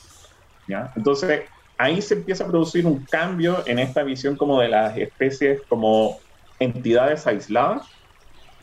¿ya? 0.69 0.93
Entonces, 0.97 1.43
ahí 1.79 2.01
se 2.01 2.15
empieza 2.15 2.45
a 2.45 2.49
producir 2.49 2.87
un 2.87 3.05
cambio 3.05 3.62
en 3.67 3.79
esta 3.79 4.03
visión 4.03 4.37
como 4.37 4.61
de 4.61 4.69
las 4.69 4.97
especies 4.97 5.61
como 5.69 6.19
entidades 6.59 7.27
aisladas 7.27 7.83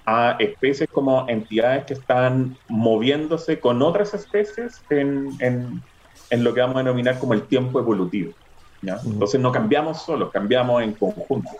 a 0.05 0.37
especies 0.39 0.89
como 0.89 1.27
entidades 1.29 1.85
que 1.85 1.93
están 1.93 2.57
moviéndose 2.67 3.59
con 3.59 3.81
otras 3.81 4.13
especies 4.15 4.81
en, 4.89 5.29
en, 5.39 6.43
lo 6.43 6.53
que 6.53 6.61
vamos 6.61 6.77
a 6.77 6.79
denominar 6.79 7.19
como 7.19 7.33
el 7.33 7.43
tiempo 7.43 7.79
evolutivo. 7.79 8.33
Entonces 8.81 9.39
no 9.39 9.51
cambiamos 9.51 10.01
solos, 10.01 10.31
cambiamos 10.31 10.81
en 10.81 10.93
conjunto. 10.93 11.51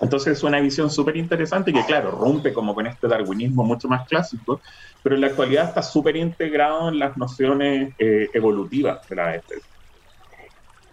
Entonces 0.00 0.38
es 0.38 0.44
una 0.44 0.60
visión 0.60 0.90
súper 0.90 1.16
interesante 1.16 1.72
que, 1.72 1.84
claro, 1.84 2.10
rompe 2.12 2.52
como 2.52 2.74
con 2.74 2.86
este 2.86 3.08
darwinismo 3.08 3.64
mucho 3.64 3.88
más 3.88 4.06
clásico, 4.06 4.60
pero 5.02 5.14
en 5.14 5.20
la 5.22 5.28
actualidad 5.28 5.68
está 5.68 5.82
súper 5.82 6.16
integrado 6.16 6.88
en 6.88 6.98
las 6.98 7.16
nociones 7.16 7.94
eh, 7.98 8.28
evolutivas 8.32 9.06
de 9.08 9.16
las 9.16 9.36
especies. 9.36 9.64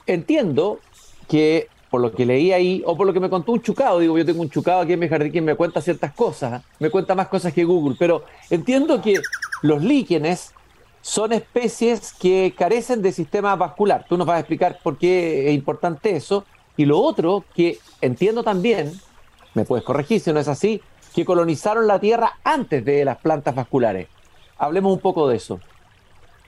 entiendo 0.07 0.79
que 1.27 1.67
por 1.89 2.01
lo 2.01 2.11
que 2.11 2.25
leí 2.25 2.51
ahí, 2.51 2.83
o 2.85 2.97
por 2.97 3.07
lo 3.07 3.13
que 3.13 3.19
me 3.19 3.29
contó 3.29 3.53
un 3.53 3.61
chucado, 3.61 3.99
digo, 3.99 4.17
yo 4.17 4.25
tengo 4.25 4.41
un 4.41 4.49
chucado 4.49 4.81
aquí 4.81 4.93
en 4.93 4.99
mi 4.99 5.07
jardín 5.07 5.31
que 5.31 5.41
me 5.41 5.55
cuenta 5.55 5.79
ciertas 5.79 6.13
cosas, 6.13 6.61
me 6.79 6.89
cuenta 6.89 7.15
más 7.15 7.29
cosas 7.29 7.53
que 7.53 7.63
Google, 7.63 7.95
pero 7.97 8.25
entiendo 8.49 9.01
que 9.01 9.21
los 9.61 9.81
líquenes 9.81 10.53
son 11.01 11.33
especies 11.33 12.13
que 12.13 12.53
carecen 12.57 13.01
de 13.01 13.11
sistema 13.11 13.55
vascular. 13.55 14.05
Tú 14.09 14.17
nos 14.17 14.25
vas 14.27 14.37
a 14.37 14.39
explicar 14.39 14.79
por 14.83 14.97
qué 14.97 15.49
es 15.49 15.55
importante 15.55 16.15
eso. 16.15 16.45
Y 16.77 16.85
lo 16.85 16.99
otro, 16.99 17.45
que 17.55 17.79
entiendo 18.01 18.43
también, 18.43 18.91
me 19.53 19.65
puedes 19.65 19.85
corregir 19.85 20.19
si 20.19 20.33
no 20.33 20.39
es 20.39 20.47
así, 20.47 20.81
que 21.13 21.25
colonizaron 21.25 21.87
la 21.87 21.99
Tierra 21.99 22.33
antes 22.43 22.83
de 22.83 23.05
las 23.05 23.17
plantas 23.17 23.55
vasculares. 23.55 24.07
Hablemos 24.57 24.93
un 24.93 24.99
poco 24.99 25.27
de 25.29 25.37
eso. 25.37 25.59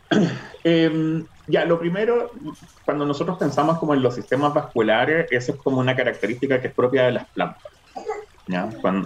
Em, 0.63 1.25
ya, 1.47 1.63
lo 1.63 1.79
primero, 1.79 2.31
cuando 2.83 3.05
nosotros 3.05 3.37
pensamos 3.37 3.77
como 3.77 3.93
en 3.93 4.01
los 4.01 4.15
sistemas 4.15 4.53
vasculares, 4.53 5.27
esa 5.31 5.53
es 5.53 5.57
como 5.59 5.79
una 5.79 5.95
característica 5.95 6.59
que 6.59 6.67
es 6.67 6.73
propia 6.73 7.05
de 7.05 7.13
las 7.13 7.27
plantas. 7.29 7.71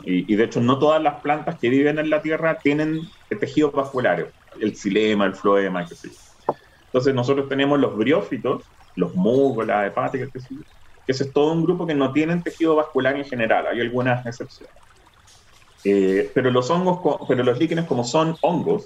y, 0.05 0.35
de 0.35 0.43
hecho, 0.43 0.59
no 0.59 0.79
todas 0.79 1.03
las 1.03 1.21
plantas 1.21 1.59
que 1.59 1.69
viven 1.69 1.99
en 1.99 2.09
la 2.09 2.23
Tierra 2.23 2.57
tienen 2.57 3.01
tejidos 3.29 3.73
vasculares 3.73 4.27
el 4.59 4.75
xilema, 4.75 5.25
el 5.25 5.35
floema, 5.35 5.85
qué 5.85 5.95
sé 5.95 6.09
Entonces 6.87 7.13
nosotros 7.13 7.47
tenemos 7.47 7.79
los 7.79 7.95
briófitos, 7.95 8.63
los 8.95 9.15
musgos, 9.15 9.65
las 9.65 9.87
hepáticas, 9.87 10.29
qué 10.33 10.39
sé 10.39 10.55
que 11.05 11.11
ese 11.11 11.25
es 11.25 11.33
todo 11.33 11.53
un 11.53 11.63
grupo 11.63 11.85
que 11.87 11.95
no 11.95 12.11
tienen 12.11 12.43
tejido 12.43 12.75
vascular 12.75 13.15
en 13.15 13.25
general, 13.25 13.67
hay 13.67 13.81
algunas 13.81 14.25
excepciones. 14.25 14.75
Eh, 15.83 16.31
pero 16.33 16.51
los 16.51 16.69
hongos, 16.69 16.99
pero 17.27 17.43
los 17.43 17.57
líquenes 17.57 17.85
como 17.85 18.03
son 18.03 18.35
hongos, 18.41 18.85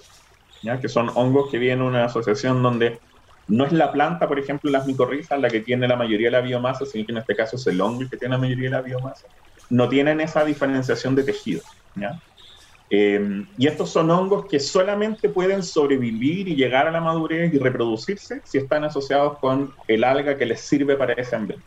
¿ya? 0.62 0.80
que 0.80 0.88
son 0.88 1.10
hongos 1.16 1.52
que 1.52 1.58
vienen 1.58 1.82
en 1.82 1.88
una 1.88 2.06
asociación 2.06 2.64
donde 2.64 3.00
no 3.48 3.66
es 3.66 3.72
la 3.74 3.92
planta, 3.92 4.28
por 4.28 4.40
ejemplo, 4.40 4.72
las 4.72 4.88
micorrizas 4.88 5.40
la 5.40 5.50
que 5.50 5.60
tiene 5.60 5.88
la 5.88 5.96
mayoría 5.96 6.28
de 6.28 6.32
la 6.32 6.42
biomasa, 6.42 6.86
sino 6.86 7.06
que 7.06 7.12
en 7.12 7.18
este 7.20 7.36
caso 7.36 7.58
es 7.58 7.68
el 7.68 7.80
hongo 7.82 8.02
el 8.02 8.10
que 8.10 8.18
tiene 8.18 8.36
la 8.36 8.40
mayoría 8.40 8.70
de 8.70 8.76
la 8.76 8.82
biomasa, 8.82 9.28
no 9.70 9.90
tienen 9.90 10.22
esa 10.22 10.46
diferenciación 10.46 11.16
de 11.16 11.24
tejidos. 11.24 11.66
¿ya? 11.96 12.20
Eh, 12.90 13.46
y 13.58 13.68
estos 13.68 13.90
son 13.90 14.12
hongos 14.12 14.46
que 14.50 14.60
solamente 14.60 15.30
pueden 15.30 15.64
sobrevivir 15.64 16.48
y 16.48 16.56
llegar 16.56 16.88
a 16.88 16.92
la 16.92 17.02
madurez 17.02 17.54
y 17.54 17.58
reproducirse 17.58 18.42
si 18.44 18.60
están 18.60 18.84
asociados 18.84 19.40
con 19.40 19.74
el 19.88 20.04
alga 20.04 20.38
que 20.38 20.46
les 20.46 20.62
sirve 20.62 20.96
para 20.96 21.14
ese 21.14 21.36
ambiente. 21.36 21.66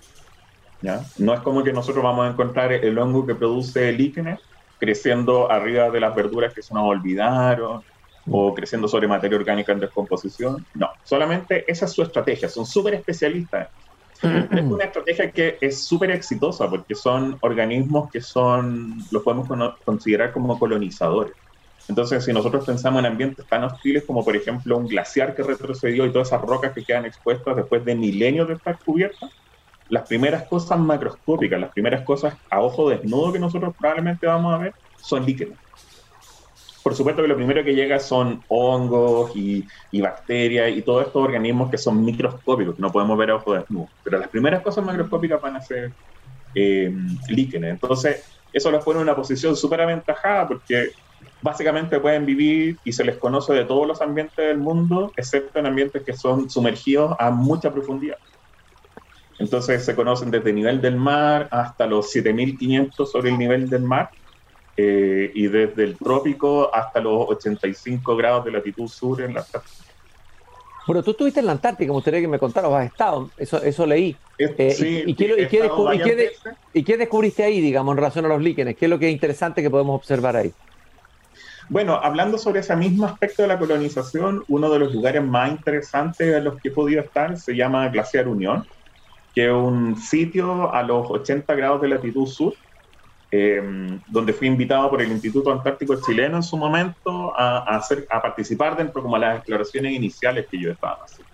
¿Ya? 0.81 1.03
No 1.19 1.35
es 1.35 1.41
como 1.41 1.63
que 1.65 1.73
nosotros 1.73 2.03
vamos 2.03 2.27
a 2.27 2.31
encontrar 2.31 2.73
el 2.73 2.99
hongo 2.99 3.27
que 3.27 3.35
produce 3.35 3.93
líquenes 3.93 4.41
creciendo 4.79 5.51
arriba 5.51 5.91
de 5.91 6.01
las 6.01 6.15
verduras 6.15 6.55
que 6.55 6.63
se 6.63 6.73
nos 6.75 6.85
olvidaron 6.85 7.83
o 8.25 8.55
creciendo 8.55 8.87
sobre 8.89 9.09
materia 9.09 9.39
orgánica 9.39 9.73
en 9.73 9.81
descomposición. 9.81 10.67
No, 10.75 10.89
solamente 11.03 11.71
esa 11.71 11.87
es 11.87 11.93
su 11.93 12.03
estrategia, 12.03 12.49
son 12.49 12.67
súper 12.67 12.95
especialistas 12.95 13.69
es 14.23 14.65
una 14.65 14.85
estrategia 14.85 15.31
que 15.31 15.59
es 15.61 15.87
súper 15.87 16.11
exitosa 16.11 16.69
porque 16.69 16.95
son 16.95 17.39
organismos 17.41 18.11
que 18.13 18.21
son, 18.21 18.97
los 19.13 19.23
podemos 19.23 19.49
considerar 19.85 20.33
como 20.33 20.59
colonizadores. 20.59 21.35
Entonces, 21.89 22.25
si 22.25 22.33
nosotros 22.33 22.67
pensamos 22.67 23.01
en 23.01 23.07
ambientes 23.07 23.47
tan 23.49 23.65
hostiles 23.65 24.05
como, 24.07 24.25
por 24.25 24.37
ejemplo, 24.37 24.77
un 24.77 24.89
glaciar 24.89 25.35
que 25.35 25.43
retrocedió 25.43 26.05
y 26.05 26.13
todas 26.13 26.29
esas 26.29 26.43
rocas 26.43 26.73
que 26.75 26.85
quedan 26.85 27.07
expuestas 27.07 27.57
después 27.57 27.85
de 27.85 27.95
milenios 27.95 28.49
de 28.49 28.55
estar 28.55 28.79
cubiertas, 28.85 29.31
las 29.89 30.07
primeras 30.07 30.45
cosas 30.45 30.79
macroscópicas, 30.79 31.61
las 31.61 31.73
primeras 31.73 32.03
cosas 32.03 32.35
a 32.51 32.61
ojo 32.61 32.91
desnudo 32.91 33.33
que 33.33 33.39
nosotros 33.39 33.75
probablemente 33.79 34.27
vamos 34.27 34.55
a 34.55 34.59
ver 34.59 34.75
son 35.01 35.25
líquenes 35.25 35.57
por 36.89 36.97
supuesto 36.97 37.21
que 37.21 37.29
lo 37.29 37.37
primero 37.37 37.63
que 37.63 37.75
llega 37.75 37.99
son 37.99 38.43
hongos 38.49 39.33
y, 39.35 39.67
bacterias 40.01 40.75
y 40.75 40.81
todos 40.81 41.07
estos 41.07 41.23
organismos 41.23 41.71
que 41.71 41.77
son 41.77 42.03
microscópicos, 42.03 42.77
que 42.77 42.81
no 42.81 42.91
podemos 42.91 43.19
ver 43.19 43.31
a 43.31 43.37
ojo 43.37 43.53
desnudo. 43.53 43.89
Pero 44.03 44.19
las 44.19 44.29
primeras 44.29 44.63
cosas 44.63 44.87
macroscópicas 44.87 45.39
van 45.39 45.57
a 45.57 45.61
ser 45.61 45.93
eh, 46.55 46.91
líquenes. 47.29 47.73
Entonces, 47.73 48.25
eso 48.55 48.71
los 48.71 48.83
pone 48.83 49.01
en 49.01 49.03
una 49.03 49.15
posición 49.15 49.55
súper 49.55 49.83
aventajada 49.83 50.49
porque 50.49 50.93
básicamente 51.43 52.01
pueden 52.01 52.25
vivir 52.25 52.79
y 52.85 52.93
se 52.93 53.05
les 53.05 53.19
conoce 53.19 53.53
de 53.53 53.67
todos 53.67 53.87
los 53.87 54.01
ambientes 54.01 54.37
del 54.37 54.57
mundo, 54.57 55.13
excepto 55.15 55.59
en 55.59 55.67
ambientes 55.67 56.03
que 56.05 56.15
son 56.15 56.49
sumergidos 56.49 57.15
a 57.19 57.31
mucha 57.31 57.71
profundidad. 57.71 58.17
Entonces 59.39 59.85
se 59.85 59.95
conocen 59.95 60.31
desde 60.31 60.51
el 60.51 60.57
nivel 60.57 60.81
del 60.81 60.97
mar 60.97 61.49
hasta 61.51 61.87
los 61.87 62.11
7500 62.11 63.11
sobre 63.11 63.31
el 63.31 63.39
nivel 63.39 63.69
del 63.69 63.83
mar 63.83 64.11
eh, 64.77 65.31
y 65.35 65.47
desde 65.47 65.85
el 65.85 65.97
trópico 65.97 66.75
hasta 66.75 67.01
los 67.01 67.29
85 67.29 68.17
grados 68.17 68.45
de 68.45 68.53
latitud 68.53 68.89
sur 68.89 69.21
en 69.21 69.35
la 69.35 69.41
Antártica. 69.41 69.85
Bueno, 70.87 71.03
tú 71.03 71.11
estuviste 71.11 71.41
en 71.41 71.47
la 71.47 71.53
Antártica, 71.53 71.89
me 71.89 71.95
gustaría 71.95 72.21
que 72.21 72.29
me 72.29 72.39
contaras, 72.39 72.73
has 72.73 72.87
estado, 72.87 73.31
eso, 73.37 73.63
eso 73.63 73.85
leí. 73.85 74.17
Eh, 74.39 74.71
sí, 74.71 75.03
y, 75.07 75.15
qué, 75.15 75.37
y, 76.73 76.83
qué 76.83 76.97
descubriste 76.97 77.43
ahí, 77.43 77.61
digamos, 77.61 77.93
en 77.93 77.97
relación 77.99 78.25
a 78.25 78.29
los 78.29 78.41
líquenes? 78.41 78.75
¿Qué 78.77 78.87
es 78.87 78.91
lo 78.91 78.99
que 78.99 79.09
es 79.09 79.13
interesante 79.13 79.61
que 79.61 79.69
podemos 79.69 79.97
observar 79.97 80.37
ahí? 80.37 80.53
Bueno, 81.69 82.01
hablando 82.03 82.39
sobre 82.39 82.61
ese 82.61 82.75
mismo 82.75 83.05
aspecto 83.05 83.43
de 83.43 83.49
la 83.49 83.59
colonización, 83.59 84.45
uno 84.49 84.71
de 84.71 84.79
los 84.79 84.95
lugares 84.95 85.23
más 85.23 85.51
interesantes 85.51 86.35
en 86.35 86.45
los 86.45 86.59
que 86.59 86.69
he 86.69 86.73
podido 86.73 87.03
estar 87.03 87.37
se 87.37 87.55
llama 87.55 87.87
Glaciar 87.89 88.27
Unión, 88.27 88.67
que 89.39 89.47
es 89.47 89.53
un 89.53 89.97
sitio 89.97 90.75
a 90.75 90.83
los 90.83 91.09
80 91.09 91.55
grados 91.55 91.81
de 91.81 91.87
latitud 91.87 92.27
sur, 92.27 92.55
eh, 93.31 93.63
donde 94.09 94.33
fui 94.33 94.49
invitado 94.49 94.91
por 94.91 95.01
el 95.01 95.13
Instituto 95.13 95.53
Antártico 95.53 95.95
Chileno 96.05 96.39
en 96.39 96.43
su 96.43 96.57
momento 96.57 97.33
a, 97.39 97.59
hacer, 97.77 98.05
a 98.11 98.21
participar 98.21 98.77
dentro 98.77 99.01
como 99.01 99.17
las 99.17 99.37
exploraciones 99.37 99.93
iniciales 99.93 100.49
que 100.51 100.59
yo 100.59 100.73
estaba 100.73 100.99
haciendo. 101.05 101.33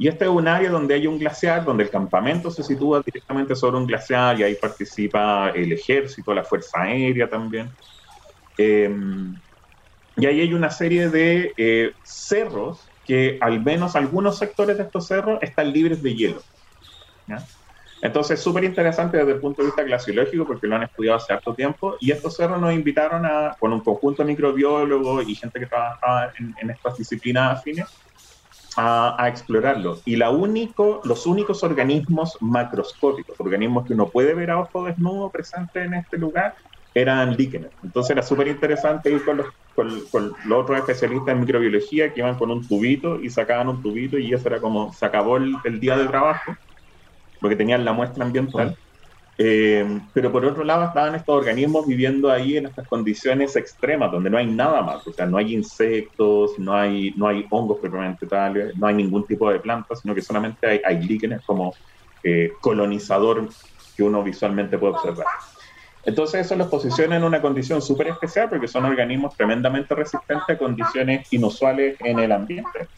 Y 0.00 0.08
este 0.08 0.24
es 0.24 0.30
un 0.32 0.48
área 0.48 0.68
donde 0.68 0.94
hay 0.94 1.06
un 1.06 1.16
glaciar, 1.16 1.64
donde 1.64 1.84
el 1.84 1.90
campamento 1.90 2.50
se 2.50 2.64
sitúa 2.64 3.00
directamente 3.06 3.54
sobre 3.54 3.76
un 3.76 3.86
glaciar 3.86 4.40
y 4.40 4.42
ahí 4.42 4.56
participa 4.56 5.50
el 5.50 5.72
ejército, 5.72 6.34
la 6.34 6.42
Fuerza 6.42 6.82
Aérea 6.82 7.30
también. 7.30 7.70
Eh, 8.58 8.90
y 10.16 10.26
ahí 10.26 10.40
hay 10.40 10.54
una 10.54 10.70
serie 10.70 11.08
de 11.08 11.52
eh, 11.56 11.92
cerros 12.02 12.80
que 13.06 13.38
al 13.40 13.62
menos 13.62 13.94
algunos 13.94 14.38
sectores 14.38 14.76
de 14.76 14.82
estos 14.82 15.06
cerros 15.06 15.38
están 15.40 15.72
libres 15.72 16.02
de 16.02 16.16
hielo. 16.16 16.42
¿Ya? 17.26 17.44
Entonces, 18.02 18.40
súper 18.40 18.64
interesante 18.64 19.16
desde 19.16 19.30
el 19.30 19.40
punto 19.40 19.62
de 19.62 19.66
vista 19.66 19.84
glaciológico 19.84 20.44
porque 20.44 20.66
lo 20.66 20.74
han 20.74 20.82
estudiado 20.82 21.18
hace 21.18 21.32
harto 21.32 21.54
tiempo 21.54 21.96
y 22.00 22.10
estos 22.10 22.36
cerros 22.36 22.60
nos 22.60 22.74
invitaron 22.74 23.24
a, 23.24 23.56
con 23.60 23.72
un 23.72 23.78
conjunto 23.78 24.24
de 24.24 24.32
microbiólogos 24.32 25.28
y 25.28 25.36
gente 25.36 25.60
que 25.60 25.66
trabajaba 25.66 26.32
en, 26.36 26.68
estas 26.68 26.98
disciplinas 26.98 27.58
afines, 27.58 27.86
a, 28.76 29.24
explorarlo. 29.28 30.00
Y 30.04 30.16
la 30.16 30.30
único, 30.30 31.00
los 31.04 31.26
únicos 31.26 31.62
organismos 31.62 32.36
macroscópicos, 32.40 33.38
organismos 33.38 33.86
que 33.86 33.92
uno 33.92 34.08
puede 34.08 34.34
ver 34.34 34.50
a 34.50 34.58
ojo 34.58 34.84
desnudo 34.84 35.30
presentes 35.30 35.86
en 35.86 35.94
este 35.94 36.18
lugar, 36.18 36.56
eran 36.94 37.36
líquenes. 37.36 37.70
Entonces 37.84 38.10
era 38.10 38.22
súper 38.22 38.48
interesante 38.48 39.12
ir 39.12 39.24
con 39.24 39.36
los, 39.36 39.46
con, 40.10 40.34
los 40.44 40.58
otros 40.58 40.76
especialistas 40.76 41.34
en 41.34 41.40
microbiología 41.40 42.12
que 42.12 42.18
iban 42.18 42.34
con 42.34 42.50
un 42.50 42.66
tubito 42.66 43.20
y 43.20 43.30
sacaban 43.30 43.68
un 43.68 43.80
tubito 43.80 44.18
y 44.18 44.34
eso 44.34 44.48
era 44.48 44.60
como, 44.60 44.92
se 44.92 45.06
acabó 45.06 45.36
el 45.36 45.78
día 45.78 45.96
de 45.96 46.08
trabajo 46.08 46.56
porque 47.42 47.56
tenían 47.56 47.84
la 47.84 47.92
muestra 47.92 48.24
ambiental. 48.24 48.74
Eh, 49.36 50.00
pero 50.12 50.30
por 50.30 50.44
otro 50.44 50.62
lado 50.62 50.84
estaban 50.84 51.14
estos 51.14 51.34
organismos 51.34 51.86
viviendo 51.86 52.30
ahí 52.30 52.56
en 52.56 52.66
estas 52.66 52.86
condiciones 52.86 53.56
extremas, 53.56 54.12
donde 54.12 54.30
no 54.30 54.38
hay 54.38 54.46
nada 54.46 54.82
más, 54.82 55.06
o 55.06 55.12
sea, 55.12 55.26
no 55.26 55.38
hay 55.38 55.54
insectos, 55.54 56.52
no 56.58 56.74
hay, 56.74 57.14
no 57.16 57.26
hay 57.26 57.44
hongos 57.50 57.78
propiamente 57.80 58.26
tales, 58.26 58.72
no 58.76 58.86
hay 58.86 58.94
ningún 58.94 59.26
tipo 59.26 59.50
de 59.50 59.58
plantas, 59.58 60.00
sino 60.00 60.14
que 60.14 60.22
solamente 60.22 60.66
hay, 60.66 60.80
hay 60.84 61.02
líquenes 61.02 61.40
como 61.44 61.74
eh, 62.22 62.52
colonizador 62.60 63.48
que 63.96 64.02
uno 64.02 64.22
visualmente 64.22 64.78
puede 64.78 64.94
observar. 64.94 65.26
Entonces 66.04 66.46
eso 66.46 66.56
los 66.56 66.68
posiciona 66.68 67.16
en 67.16 67.24
una 67.24 67.40
condición 67.40 67.80
súper 67.80 68.08
especial 68.08 68.48
porque 68.48 68.68
son 68.68 68.84
organismos 68.84 69.36
tremendamente 69.36 69.94
resistentes 69.94 70.48
a 70.48 70.58
condiciones 70.58 71.32
inusuales 71.32 71.96
en 72.00 72.18
el 72.18 72.32
ambiente. 72.32 72.88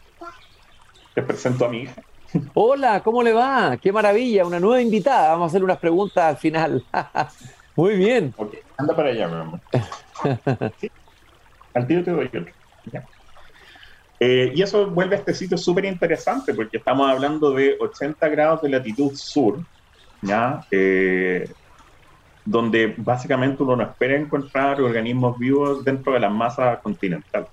Les 1.15 1.25
presento 1.25 1.65
a 1.65 1.69
mi 1.69 1.83
hija. 1.83 2.03
Hola, 2.53 3.01
¿cómo 3.03 3.23
le 3.23 3.33
va? 3.33 3.77
Qué 3.77 3.91
maravilla, 3.91 4.45
una 4.45 4.59
nueva 4.59 4.81
invitada. 4.81 5.31
Vamos 5.31 5.45
a 5.45 5.47
hacer 5.47 5.63
unas 5.63 5.77
preguntas 5.77 6.23
al 6.23 6.37
final. 6.37 6.85
Muy 7.75 7.95
bien. 7.95 8.33
Ok, 8.37 8.55
anda 8.77 8.95
para 8.95 9.09
allá, 9.09 9.27
mi 9.27 9.35
amor. 9.35 9.61
Al 11.73 11.87
tiro 11.87 12.03
te 12.03 12.11
doy 12.11 12.25
otro. 12.27 12.45
Eh, 14.19 14.53
y 14.55 14.61
eso 14.61 14.89
vuelve 14.91 15.15
a 15.15 15.19
este 15.19 15.33
sitio 15.33 15.57
súper 15.57 15.85
interesante 15.85 16.53
porque 16.53 16.77
estamos 16.77 17.09
hablando 17.09 17.51
de 17.51 17.75
80 17.79 18.29
grados 18.29 18.61
de 18.61 18.69
latitud 18.69 19.11
sur, 19.13 19.65
¿ya? 20.21 20.65
Eh, 20.71 21.53
donde 22.45 22.95
básicamente 22.97 23.61
uno 23.61 23.75
no 23.75 23.83
espera 23.83 24.15
encontrar 24.15 24.79
organismos 24.81 25.37
vivos 25.37 25.83
dentro 25.83 26.13
de 26.13 26.19
la 26.21 26.29
masa 26.29 26.79
continental. 26.81 27.47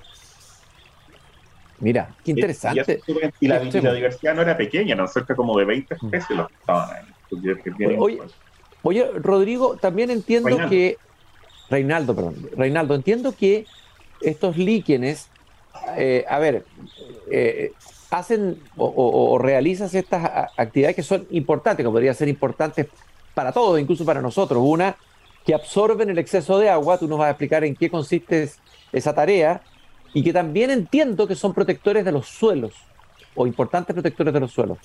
Mira, 1.82 2.14
qué 2.24 2.30
interesante. 2.30 3.00
Y, 3.40 3.48
la, 3.48 3.58
diversidad 3.58 4.34
no 4.36 4.42
era 4.42 4.56
pequeña, 4.56 4.94
eran 4.94 5.08
cerca 5.08 5.34
como 5.34 5.58
de 5.58 5.64
20 5.64 5.94
mm. 5.94 6.06
especies 6.06 6.38
los 6.38 6.48
que 6.48 6.54
estaban 6.54 6.96
ahí. 6.96 8.18
Oye, 8.84 9.10
Rodrigo, 9.16 9.76
también 9.76 10.10
entiendo 10.10 10.56
que. 10.68 10.96
Reinaldo, 11.68 12.14
perdón. 12.14 12.48
Reinaldo, 12.56 12.94
entiendo 12.94 13.34
que 13.36 13.66
estos 14.20 14.56
líquenes. 14.56 15.28
Eh, 15.96 16.24
a 16.28 16.38
ver, 16.38 16.64
eh, 17.28 17.72
hacen 18.10 18.60
o, 18.76 19.38
realizas 19.38 19.92
estas 19.94 20.50
actividades 20.56 20.94
que 20.94 21.02
son 21.02 21.26
importantes, 21.30 21.84
que 21.84 21.90
podrían 21.90 22.14
ser 22.14 22.28
importantes 22.28 22.86
para 23.34 23.50
todos, 23.50 23.80
incluso 23.80 24.04
para 24.04 24.22
nosotros. 24.22 24.62
Una, 24.64 24.94
que 25.44 25.52
absorben 25.52 26.10
el 26.10 26.18
exceso 26.18 26.58
de 26.58 26.68
agua, 26.68 26.98
tú 26.98 27.08
nos 27.08 27.18
vas 27.18 27.26
a 27.26 27.30
explicar 27.30 27.64
en 27.64 27.74
qué 27.74 27.90
consiste 27.90 28.50
esa 28.92 29.14
tarea, 29.14 29.62
y 30.12 30.22
que 30.22 30.32
también 30.32 30.70
entiendo 30.70 31.26
que 31.26 31.34
son 31.34 31.54
protectores 31.54 32.04
de 32.04 32.12
los 32.12 32.28
suelos, 32.28 32.90
o 33.34 33.46
importantes 33.46 33.94
protectores 33.94 34.32
de 34.34 34.40
los 34.40 34.52
suelos. 34.52 34.78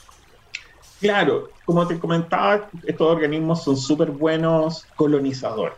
Claro, 1.00 1.52
como 1.66 1.88
te 1.88 2.00
comentaba, 2.00 2.70
estos 2.84 3.08
organismos 3.08 3.64
son 3.64 3.78
súper 3.78 4.12
buenos 4.12 4.92
colonizadores. 4.96 5.78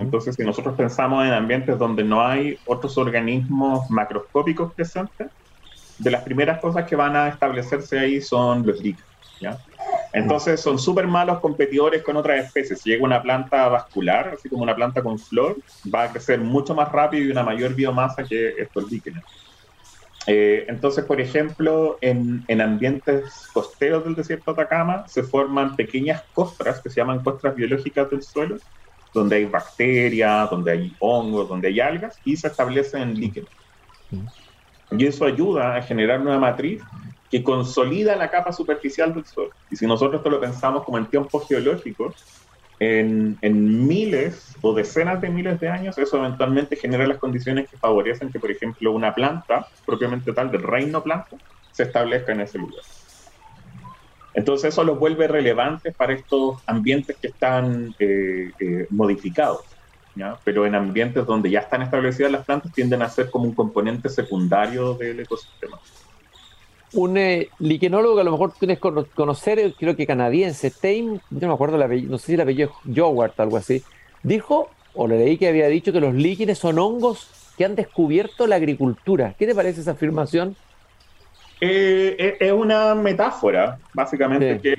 Entonces, 0.00 0.34
si 0.34 0.44
nosotros 0.44 0.76
pensamos 0.76 1.26
en 1.26 1.32
ambientes 1.32 1.78
donde 1.78 2.02
no 2.02 2.24
hay 2.24 2.58
otros 2.64 2.96
organismos 2.96 3.82
macroscópicos 3.90 4.72
presentes, 4.74 5.28
de 5.98 6.10
las 6.10 6.22
primeras 6.22 6.60
cosas 6.60 6.84
que 6.88 6.96
van 6.96 7.16
a 7.16 7.28
establecerse 7.28 7.98
ahí 7.98 8.20
son 8.20 8.64
los 8.66 8.80
líquidos. 8.80 9.10
Entonces 10.12 10.60
son 10.60 10.78
súper 10.78 11.06
malos 11.06 11.40
competidores 11.40 12.02
con 12.02 12.16
otras 12.16 12.46
especies. 12.46 12.80
Si 12.80 12.90
llega 12.90 13.04
una 13.04 13.22
planta 13.22 13.68
vascular, 13.68 14.30
así 14.34 14.48
como 14.48 14.62
una 14.62 14.74
planta 14.74 15.02
con 15.02 15.18
flor, 15.18 15.56
va 15.94 16.04
a 16.04 16.12
crecer 16.12 16.40
mucho 16.40 16.74
más 16.74 16.90
rápido 16.90 17.24
y 17.24 17.30
una 17.30 17.42
mayor 17.42 17.74
biomasa 17.74 18.24
que 18.24 18.54
estos 18.58 18.90
líquenes. 18.90 19.22
Eh, 20.26 20.66
entonces, 20.68 21.04
por 21.04 21.20
ejemplo, 21.20 21.98
en, 22.00 22.44
en, 22.48 22.60
ambientes 22.60 23.48
costeros 23.52 24.04
del 24.04 24.14
desierto 24.14 24.52
de 24.52 24.62
Atacama 24.62 25.08
se 25.08 25.22
forman 25.22 25.74
pequeñas 25.74 26.22
costras 26.34 26.80
que 26.80 26.90
se 26.90 26.96
llaman 27.00 27.22
costras 27.22 27.54
biológicas 27.54 28.10
del 28.10 28.22
suelo, 28.22 28.56
donde 29.14 29.36
hay 29.36 29.44
bacterias, 29.46 30.50
donde 30.50 30.72
hay 30.72 30.96
hongos, 31.00 31.48
donde 31.48 31.68
hay 31.68 31.80
algas 31.80 32.18
y 32.24 32.36
se 32.36 32.48
establecen 32.48 33.14
líquenes. 33.14 33.50
Y 34.90 35.06
eso 35.06 35.24
ayuda 35.24 35.76
a 35.76 35.82
generar 35.82 36.20
una 36.20 36.38
matriz 36.38 36.82
que 37.30 37.42
consolida 37.42 38.16
la 38.16 38.30
capa 38.30 38.52
superficial 38.52 39.14
del 39.14 39.26
suelo. 39.26 39.50
Y 39.70 39.76
si 39.76 39.86
nosotros 39.86 40.20
esto 40.20 40.30
lo 40.30 40.40
pensamos 40.40 40.84
como 40.84 40.98
en 40.98 41.06
tiempos 41.06 41.46
geológicos, 41.46 42.14
en, 42.80 43.36
en, 43.42 43.86
miles 43.86 44.56
o 44.62 44.72
decenas 44.72 45.20
de 45.20 45.28
miles 45.28 45.58
de 45.58 45.68
años, 45.68 45.98
eso 45.98 46.16
eventualmente 46.18 46.76
genera 46.76 47.06
las 47.06 47.18
condiciones 47.18 47.68
que 47.68 47.76
favorecen 47.76 48.30
que, 48.30 48.38
por 48.38 48.50
ejemplo, 48.50 48.92
una 48.92 49.14
planta, 49.14 49.66
propiamente 49.84 50.32
tal, 50.32 50.50
del 50.50 50.62
reino 50.62 51.02
planta, 51.02 51.36
se 51.72 51.82
establezca 51.82 52.32
en 52.32 52.40
ese 52.42 52.58
lugar. 52.58 52.82
Entonces 54.34 54.72
eso 54.72 54.84
los 54.84 54.98
vuelve 54.98 55.26
relevantes 55.26 55.94
para 55.96 56.12
estos 56.12 56.62
ambientes 56.66 57.16
que 57.16 57.26
están 57.26 57.94
eh, 57.98 58.52
eh, 58.60 58.86
modificados. 58.90 59.64
Pero 60.44 60.66
en 60.66 60.74
ambientes 60.74 61.24
donde 61.26 61.50
ya 61.50 61.60
están 61.60 61.82
establecidas 61.82 62.32
las 62.32 62.44
plantas 62.44 62.72
tienden 62.72 63.02
a 63.02 63.08
ser 63.08 63.30
como 63.30 63.44
un 63.44 63.54
componente 63.54 64.08
secundario 64.08 64.94
del 64.94 65.20
ecosistema. 65.20 65.78
Un 66.94 67.18
eh, 67.18 67.48
liquenólogo 67.58 68.14
que 68.14 68.20
a 68.22 68.24
lo 68.24 68.32
mejor 68.32 68.52
tienes 68.58 68.78
que 68.78 68.90
conocer, 69.14 69.58
eh, 69.58 69.74
creo 69.78 69.94
que 69.94 70.06
canadiense, 70.06 70.70
Tame, 70.70 71.20
yo 71.30 71.40
no 71.40 71.48
me 71.48 71.54
acuerdo, 71.54 71.76
no 71.76 72.18
sé 72.18 72.26
si 72.26 72.34
el 72.34 72.40
apellido 72.40 72.72
Joward, 72.94 73.32
algo 73.36 73.58
así, 73.58 73.82
dijo, 74.22 74.70
o 74.94 75.06
le 75.06 75.18
leí 75.18 75.36
que 75.36 75.48
había 75.48 75.68
dicho 75.68 75.92
que 75.92 76.00
los 76.00 76.14
líquenes 76.14 76.58
son 76.58 76.78
hongos 76.78 77.52
que 77.58 77.64
han 77.66 77.74
descubierto 77.74 78.46
la 78.46 78.56
agricultura. 78.56 79.34
¿Qué 79.38 79.46
te 79.46 79.54
parece 79.54 79.82
esa 79.82 79.90
afirmación? 79.90 80.56
Eh, 81.60 82.36
es 82.40 82.52
una 82.52 82.94
metáfora, 82.94 83.78
básicamente, 83.92 84.60
que 84.60 84.76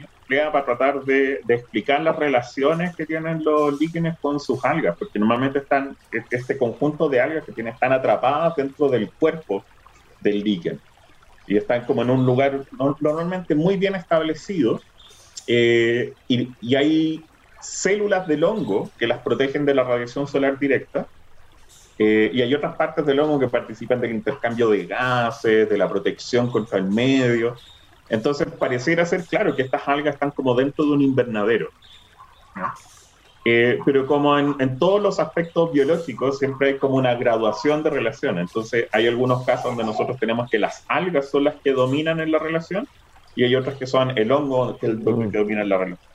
para 0.51 0.63
tratar 0.65 1.03
de, 1.03 1.41
explicar 1.47 2.01
las 2.01 2.15
relaciones 2.15 2.95
que 2.95 3.05
tienen 3.05 3.43
los 3.43 3.79
líquenes 3.79 4.17
con 4.19 4.39
sus 4.39 4.63
algas, 4.63 4.95
porque 4.97 5.19
normalmente 5.19 5.59
están, 5.59 5.97
este 6.29 6.57
conjunto 6.57 7.09
de 7.09 7.19
algas 7.19 7.43
que 7.43 7.51
tienen, 7.51 7.73
están 7.73 7.93
atrapadas 7.93 8.55
dentro 8.55 8.89
del 8.89 9.11
cuerpo 9.11 9.63
del 10.21 10.43
líquen 10.43 10.79
y 11.49 11.57
están 11.57 11.83
como 11.85 12.03
en 12.03 12.11
un 12.11 12.25
lugar 12.25 12.63
normalmente 13.01 13.55
muy 13.55 13.75
bien 13.75 13.95
establecido 13.95 14.79
eh, 15.47 16.13
y, 16.27 16.55
y, 16.61 16.75
hay 16.75 17.25
células 17.59 18.27
del 18.27 18.43
hongo 18.43 18.91
que 18.99 19.07
las 19.07 19.19
protegen 19.19 19.65
de 19.65 19.73
la 19.73 19.83
radiación 19.83 20.27
solar 20.27 20.59
directa 20.59 21.07
eh, 21.97 22.29
y 22.33 22.41
hay 22.41 22.53
otras 22.53 22.75
partes 22.77 23.05
del 23.05 23.19
hongo 23.19 23.39
que 23.39 23.49
participan 23.49 23.99
del 23.99 24.11
intercambio 24.11 24.69
de 24.69 24.85
gases, 24.85 25.67
de 25.67 25.77
la 25.77 25.89
protección 25.89 26.49
contra 26.49 26.77
el 26.77 26.85
medio. 26.85 27.55
Entonces, 28.07 28.47
pareciera 28.57 29.05
ser 29.05 29.25
claro 29.25 29.53
que 29.53 29.63
estas 29.63 29.85
algas 29.85 30.13
están 30.13 30.31
como 30.31 30.55
dentro 30.55 30.85
de 30.85 30.91
un 30.91 31.01
invernadero. 31.01 31.69
Eh, 33.51 33.79
pero 33.83 34.05
como 34.05 34.37
en, 34.37 34.77
todos 34.77 35.01
los 35.01 35.19
aspectos 35.19 35.71
biológicos, 35.71 36.37
siempre 36.37 36.67
hay 36.67 36.77
como 36.77 36.95
una 36.95 37.15
graduación 37.15 37.81
de 37.81 37.89
relación. 37.89 38.37
Entonces, 38.37 38.87
hay 38.91 39.07
algunos 39.07 39.43
casos 39.43 39.65
donde 39.65 39.83
nosotros 39.83 40.19
tenemos 40.19 40.49
que 40.51 40.59
las 40.59 40.85
algas 40.87 41.31
son 41.31 41.45
las 41.45 41.55
que 41.55 41.71
dominan 41.71 42.19
en 42.19 42.31
la 42.31 42.37
relación 42.37 42.87
y 43.35 43.45
hay 43.45 43.55
otras 43.55 43.75
que 43.77 43.87
son 43.87 44.15
el 44.17 44.31
hongo 44.31 44.77
que, 44.77 44.85
el, 44.85 44.99
que 44.99 45.37
domina 45.37 45.61
en 45.63 45.69
la 45.69 45.77
relación. 45.79 46.09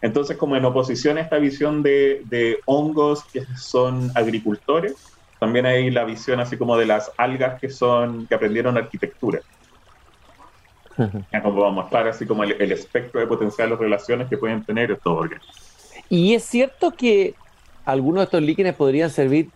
Entonces, 0.00 0.36
como 0.36 0.54
en 0.54 0.64
oposición 0.64 1.18
a 1.18 1.22
esta 1.22 1.38
visión 1.38 1.82
de, 1.82 2.22
de 2.26 2.58
hongos 2.66 3.24
que 3.32 3.44
son 3.56 4.12
agricultores, 4.14 4.94
también 5.40 5.66
hay 5.66 5.90
la 5.90 6.04
visión 6.04 6.38
así 6.38 6.56
como 6.56 6.76
de 6.76 6.86
las 6.86 7.10
algas 7.16 7.60
que 7.60 7.68
son 7.68 8.26
que 8.26 8.34
aprendieron 8.36 8.76
arquitectura 8.76 9.40
como 10.96 11.60
vamos 11.60 11.66
a 11.66 11.82
mostrar 11.82 12.08
así 12.08 12.26
como 12.26 12.42
el, 12.44 12.72
espectro 12.72 13.20
de 13.20 13.26
potenciales 13.26 13.78
relaciones 13.78 14.28
que 14.28 14.38
pueden 14.38 14.64
tener 14.64 14.90
estos 14.90 15.12
órganos. 15.12 15.46
Y 16.08 16.34
es 16.34 16.44
cierto 16.44 16.92
que 16.92 17.34
algunos 17.84 18.20
de 18.20 18.24
estos 18.24 18.42
líquenes 18.42 18.74
podrían 18.74 19.10
servir, 19.10 19.50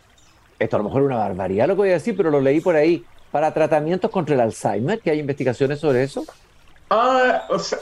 esto 0.58 0.76
a 0.76 0.78
lo 0.78 0.84
mejor 0.84 1.02
es 1.02 1.06
una 1.06 1.16
barbaridad 1.16 1.66
lo 1.66 1.74
que 1.74 1.78
voy 1.78 1.90
a 1.90 1.94
decir, 1.94 2.16
pero 2.16 2.30
lo 2.30 2.40
leí 2.40 2.60
por 2.60 2.76
ahí, 2.76 3.04
para 3.30 3.52
tratamientos 3.52 4.10
contra 4.10 4.34
el 4.34 4.40
Alzheimer, 4.40 5.00
que 5.00 5.10
hay 5.10 5.20
investigaciones 5.20 5.80
sobre 5.80 6.02
eso. 6.02 6.24
Ah, 6.90 7.44
o 7.48 7.58
sea, 7.58 7.78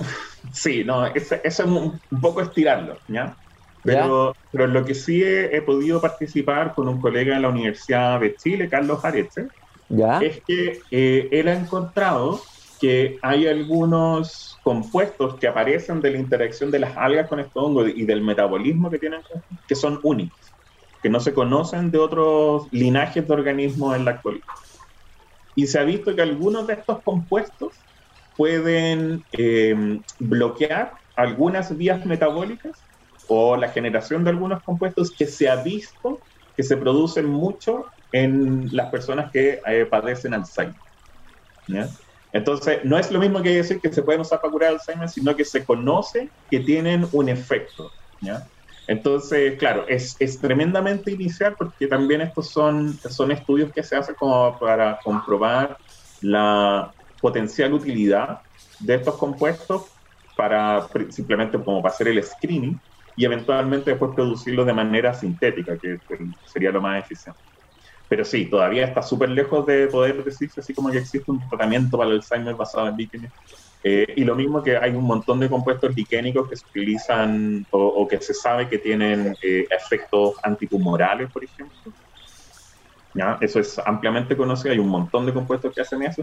sí, 0.53 0.85
no, 0.85 1.07
eso, 1.07 1.37
es 1.43 1.59
un, 1.61 1.99
poco 2.21 2.43
estirarlo, 2.43 2.99
¿ya? 3.09 3.37
Pero, 3.83 4.37
pero 4.53 4.67
lo 4.67 4.85
que 4.85 4.95
sí 4.95 5.23
he, 5.25 5.63
podido 5.63 6.01
participar 6.01 6.75
con 6.75 6.89
un 6.89 7.01
colega 7.01 7.37
en 7.37 7.43
la 7.43 7.49
Universidad 7.49 8.21
de 8.21 8.35
Chile, 8.37 8.69
Carlos 8.69 9.03
Areche, 9.03 9.47
¿Ya? 9.89 10.19
es 10.19 10.43
que 10.47 10.83
eh, 10.91 11.29
él 11.33 11.49
ha 11.49 11.55
encontrado 11.55 12.43
que 12.81 13.19
hay 13.23 13.47
algunos 13.47 14.59
compuestos 14.63 15.37
que 15.39 15.49
aparecen 15.49 16.01
de 16.01 16.13
la 16.13 16.19
interacción 16.19 16.71
de 16.71 16.79
las 16.79 16.97
algas 16.97 17.29
con 17.29 17.41
estos 17.41 17.63
hongos 17.63 17.91
y 17.95 18.05
del 18.05 18.23
metabolismo 18.23 18.91
que 18.91 18.99
tienen 18.99 19.21
que 19.67 19.75
son 19.75 20.01
únicos, 20.03 20.53
que 21.03 21.09
no 21.09 21.21
se 21.21 21.35
conocen 21.35 21.91
de 21.91 21.99
otros 21.99 22.69
linajes 22.71 23.27
de 23.27 23.35
organismos 23.35 23.97
en 23.97 24.05
la 24.05 24.13
actualidad. 24.13 24.45
Y 25.55 25.67
se 25.67 25.79
ha 25.79 25.85
visto 25.85 26.15
que 26.15 26.23
algunos 26.23 26.67
de 26.67 26.75
estos 26.75 27.03
compuestos 27.03 27.85
pueden 28.37 29.25
eh, 29.33 30.01
bloquear 30.21 30.93
algunas 31.17 31.77
vías 31.77 32.07
metabólicas 32.07 32.85
o 33.29 33.57
la 33.57 33.69
generación 33.71 34.23
de 34.23 34.31
algunos 34.31 34.63
compuestos 34.63 35.15
que 35.19 35.27
se 35.27 35.49
ha 35.49 35.57
visto 35.63 36.21
que 36.57 36.63
se 36.63 36.77
producen 36.77 37.27
mucho 37.27 37.87
en 38.13 38.69
las 38.73 38.91
personas 38.91 39.31
que 39.33 39.61
eh, 39.67 39.87
padecen 39.87 40.35
Alzheimer. 40.35 40.75
¿ya? 41.69 41.89
Entonces, 42.33 42.81
no 42.85 42.99
es 42.99 43.11
lo 43.11 43.21
mismo 43.21 43.43
que 43.43 43.57
decir 43.57 43.81
que 43.81 43.93
se 43.93 44.03
pueden 44.03 44.21
usar 44.21 44.41
para 44.41 44.53
curar 44.53 44.71
Alzheimer, 44.73 45.09
sino 45.09 45.35
que 45.35 45.45
se 45.45 45.65
conoce 45.65 46.33
que 46.51 46.61
tienen 46.61 47.09
un 47.13 47.29
efecto. 47.29 47.91
Entonces, 48.87 49.59
claro, 49.59 49.87
es, 49.87 50.17
es, 50.19 50.41
tremendamente 50.41 51.13
inicial 51.13 51.55
porque 51.59 51.87
también 51.87 52.23
estos 52.23 52.53
son, 52.53 52.99
son 52.99 53.31
estudios 53.33 53.71
que 53.75 53.83
se 53.83 53.97
hacen 53.97 54.15
como 54.15 54.59
para 54.59 54.99
comprobar 55.03 55.77
la 56.23 56.93
potencial 57.21 57.75
utilidad 57.75 58.39
de 58.79 58.95
estos 58.95 59.17
compuestos 59.17 59.93
para 60.35 60.89
simplemente 61.11 61.63
como 61.63 61.83
para 61.83 61.95
hacer 61.95 62.09
el 62.09 62.23
screening 62.23 62.81
y 63.17 63.25
eventualmente 63.25 63.91
después 63.91 64.13
producirlos 64.15 64.67
de 64.67 64.73
manera 64.73 65.13
sintética, 65.13 65.79
que 65.81 65.99
sería 66.45 66.71
lo 66.71 66.81
más 66.81 67.03
eficiente. 67.03 67.41
Pero 68.09 68.25
sí, 68.25 68.47
todavía 68.47 68.87
está 68.87 69.03
súper 69.03 69.29
lejos 69.29 69.67
de 69.67 69.87
poder 69.89 70.25
decirse 70.25 70.61
así 70.61 70.73
como 70.75 70.91
que 70.91 70.99
existe 70.99 71.31
un 71.31 71.47
tratamiento 71.49 71.99
para 71.99 72.11
el 72.11 72.17
Alzheimer 72.17 72.55
basado 72.55 72.89
en 72.89 72.97
líquenes. 72.97 73.33
Eh, 73.85 74.15
y 74.17 74.25
lo 74.25 74.35
mismo 74.35 74.63
que 74.63 74.77
hay 74.77 74.91
un 74.91 75.05
montón 75.05 75.39
de 75.41 75.49
compuestos 75.49 75.95
liquénicos 75.95 76.49
que 76.49 76.57
se 76.57 76.67
utilizan 76.67 77.67
o, 77.71 78.09
que 78.09 78.21
se 78.21 78.35
sabe 78.35 78.69
que 78.69 78.79
tienen 78.79 79.37
eh, 79.43 79.67
efectos 79.71 80.35
antitumorales, 80.43 81.31
por 81.31 81.45
ejemplo. 81.45 81.93
¿Ya? 83.15 83.39
Eso 83.41 83.61
es 83.61 83.79
ampliamente 83.79 84.37
conocido, 84.37 84.73
hay 84.73 84.79
un 84.79 84.89
montón 84.89 85.27
de 85.27 85.33
compuestos 85.33 85.73
que 85.75 85.81
hacen 85.83 86.03
eso 86.03 86.23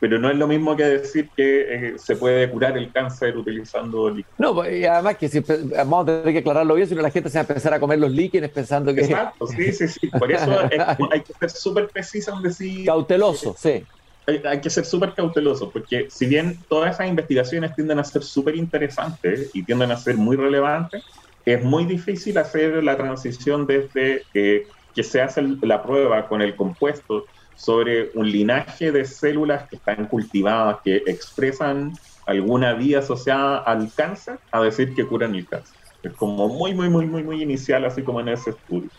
pero 0.00 0.18
no 0.18 0.30
es 0.30 0.36
lo 0.36 0.46
mismo 0.46 0.76
que 0.76 0.84
decir 0.84 1.28
que 1.36 1.74
eh, 1.74 1.98
se 1.98 2.16
puede 2.16 2.50
curar 2.50 2.76
el 2.76 2.90
cáncer 2.92 3.36
utilizando 3.36 4.10
líquidos. 4.10 4.38
No, 4.38 4.54
pues, 4.54 4.78
y 4.78 4.84
además 4.84 5.16
que 5.16 5.28
si, 5.28 5.40
vamos 5.40 6.02
a 6.02 6.06
tener 6.06 6.32
que 6.32 6.38
aclararlo 6.40 6.74
bien, 6.74 6.88
si 6.88 6.94
no 6.94 7.02
la 7.02 7.10
gente 7.10 7.30
se 7.30 7.38
va 7.38 7.40
a 7.42 7.46
empezar 7.48 7.74
a 7.74 7.80
comer 7.80 7.98
los 7.98 8.10
líquidos 8.10 8.50
pensando 8.50 8.94
que... 8.94 9.02
Exacto, 9.02 9.46
sí, 9.46 9.72
sí, 9.72 9.88
sí. 9.88 10.08
Por 10.08 10.30
eso 10.30 10.58
hay 11.10 11.20
que 11.20 11.32
ser 11.34 11.50
súper 11.50 11.88
preciso 11.88 12.36
en 12.36 12.42
decir... 12.42 12.86
Cauteloso, 12.86 13.54
sí. 13.58 13.84
Hay, 14.26 14.60
que 14.60 14.70
ser 14.70 14.86
súper 14.86 15.12
cauteloso, 15.12 15.70
porque 15.70 16.08
si 16.10 16.24
bien 16.24 16.58
todas 16.68 16.94
esas 16.94 17.08
investigaciones 17.08 17.74
tienden 17.74 17.98
a 17.98 18.04
ser 18.04 18.22
súper 18.22 18.56
interesantes 18.56 19.50
y 19.52 19.62
tienden 19.62 19.90
a 19.90 19.98
ser 19.98 20.16
muy 20.16 20.36
relevantes, 20.36 21.04
es 21.44 21.62
muy 21.62 21.84
difícil 21.84 22.38
hacer 22.38 22.82
la 22.82 22.96
transición 22.96 23.66
desde 23.66 24.22
que 24.32 25.02
se 25.02 25.20
hace 25.20 25.42
la 25.60 25.82
prueba 25.82 26.26
con 26.26 26.40
el 26.40 26.56
compuesto 26.56 27.26
sobre 27.56 28.10
un 28.14 28.30
linaje 28.30 28.92
de 28.92 29.04
células 29.04 29.68
que 29.68 29.76
están 29.76 30.06
cultivadas, 30.06 30.78
que 30.84 30.96
expresan 31.06 31.92
alguna 32.26 32.74
vía 32.74 33.00
asociada 33.00 33.58
al 33.58 33.92
cáncer, 33.94 34.38
a 34.50 34.62
decir 34.62 34.94
que 34.94 35.06
curan 35.06 35.34
el 35.34 35.46
cáncer. 35.46 35.76
Es 36.02 36.12
como 36.14 36.48
muy, 36.48 36.74
muy, 36.74 36.88
muy, 36.88 37.06
muy, 37.06 37.22
muy 37.22 37.42
inicial, 37.42 37.84
así 37.84 38.02
como 38.02 38.20
en 38.20 38.28
ese 38.28 38.50
estudio. 38.50 38.90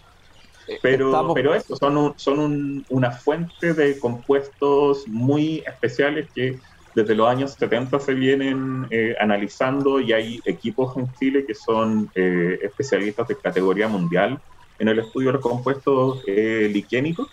Eh, 0.68 0.80
pero, 0.82 1.34
pero 1.34 1.54
esto 1.54 1.76
son, 1.76 2.14
son 2.18 2.86
una 2.90 3.12
fuente 3.12 3.74
de 3.74 4.00
compuestos 4.00 5.06
muy 5.08 5.64
especiales 5.68 6.30
que 6.34 6.60
desde 6.96 7.14
los 7.14 7.28
años 7.28 7.54
70 7.60 8.00
se 8.00 8.14
vienen 8.14 8.88
eh, 8.90 9.16
analizando 9.20 10.00
y 10.00 10.14
hay 10.14 10.40
equipos 10.46 10.96
en 10.98 11.14
Chile 11.16 11.46
que 11.46 11.54
son 11.54 12.10
eh, 12.16 12.58
especialistas 12.64 13.28
de 13.28 13.38
categoría 13.38 13.90
mundial 13.90 14.40
en 14.80 14.88
el 14.88 15.00
estudio 15.00 15.28
de 15.28 15.34
los 15.34 15.42
compuestos 15.42 16.24
eh, 16.26 16.70
liquénicos, 16.72 17.28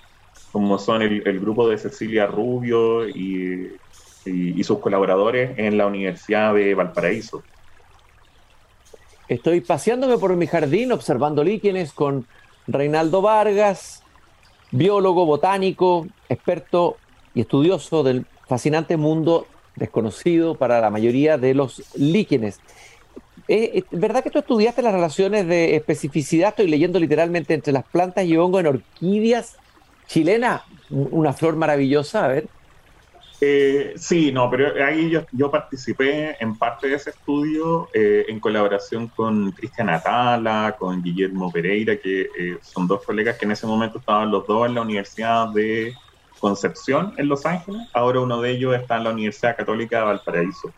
como 0.52 0.78
son 0.78 1.00
el, 1.00 1.40
grupo 1.40 1.66
de 1.66 1.78
Cecilia 1.78 2.26
Rubio 2.26 3.08
y, 3.08 3.72
sus 4.62 4.78
colaboradores 4.78 5.58
en 5.58 5.76
la 5.76 5.86
Universidad 5.86 6.54
de 6.54 6.74
Valparaíso. 6.74 7.42
Estoy 9.26 9.62
paseándome 9.62 10.18
por 10.18 10.36
mi 10.36 10.46
jardín 10.46 10.92
observando 10.92 11.42
líquenes 11.42 11.92
con 11.92 12.26
Reinaldo 12.68 13.22
Vargas, 13.22 14.02
biólogo, 14.70 15.26
botánico, 15.26 16.06
experto 16.28 16.98
y 17.34 17.40
estudioso 17.40 18.02
del 18.04 18.26
fascinante 18.46 18.96
mundo 18.96 19.46
desconocido 19.74 20.54
para 20.54 20.80
la 20.80 20.90
mayoría 20.90 21.38
de 21.38 21.54
los 21.54 21.82
líquenes. 21.96 22.60
¿Es 23.48 23.58
eh, 23.58 23.70
eh, 23.78 23.84
¿Verdad 23.90 24.22
que 24.22 24.30
tú 24.30 24.38
estudiaste 24.38 24.82
las 24.82 24.92
relaciones 24.92 25.46
de 25.46 25.74
especificidad? 25.74 26.50
Estoy 26.50 26.68
leyendo 26.68 27.00
literalmente 27.00 27.54
entre 27.54 27.72
las 27.72 27.84
plantas 27.84 28.26
y 28.26 28.36
hongo 28.36 28.60
en 28.60 28.66
orquídeas 28.66 29.56
chilenas, 30.06 30.62
una 30.90 31.32
flor 31.32 31.56
maravillosa, 31.56 32.24
a 32.24 32.28
ver. 32.28 32.46
Eh, 33.40 33.94
sí, 33.96 34.30
no, 34.30 34.48
pero 34.48 34.84
ahí 34.84 35.10
yo, 35.32 35.50
participé 35.50 36.36
en 36.38 36.56
parte 36.56 36.88
de 36.88 36.94
ese 36.94 37.10
estudio 37.10 37.88
en 37.92 38.38
colaboración 38.38 39.08
con 39.08 39.50
Cristian 39.50 39.90
Atala, 39.90 40.76
con 40.78 41.02
Guillermo 41.02 41.50
Pereira, 41.50 41.96
que 41.96 42.58
son 42.62 42.86
dos 42.86 43.02
colegas 43.04 43.36
que 43.38 43.44
en 43.44 43.52
ese 43.52 43.66
momento 43.66 43.98
estaban 43.98 44.30
los 44.30 44.46
dos 44.46 44.68
en 44.68 44.76
la 44.76 44.82
Universidad 44.82 45.48
de 45.48 45.92
Concepción 46.42 47.14
en 47.18 47.28
Los 47.28 47.46
Ángeles. 47.46 47.82
Ahora 47.92 48.18
uno 48.18 48.40
de 48.40 48.50
ellos 48.50 48.74
está 48.74 48.96
en 48.96 49.04
la 49.04 49.10
Universidad 49.10 49.56
Católica 49.56 49.98
de 49.98 50.04
Valparaíso. 50.06 50.72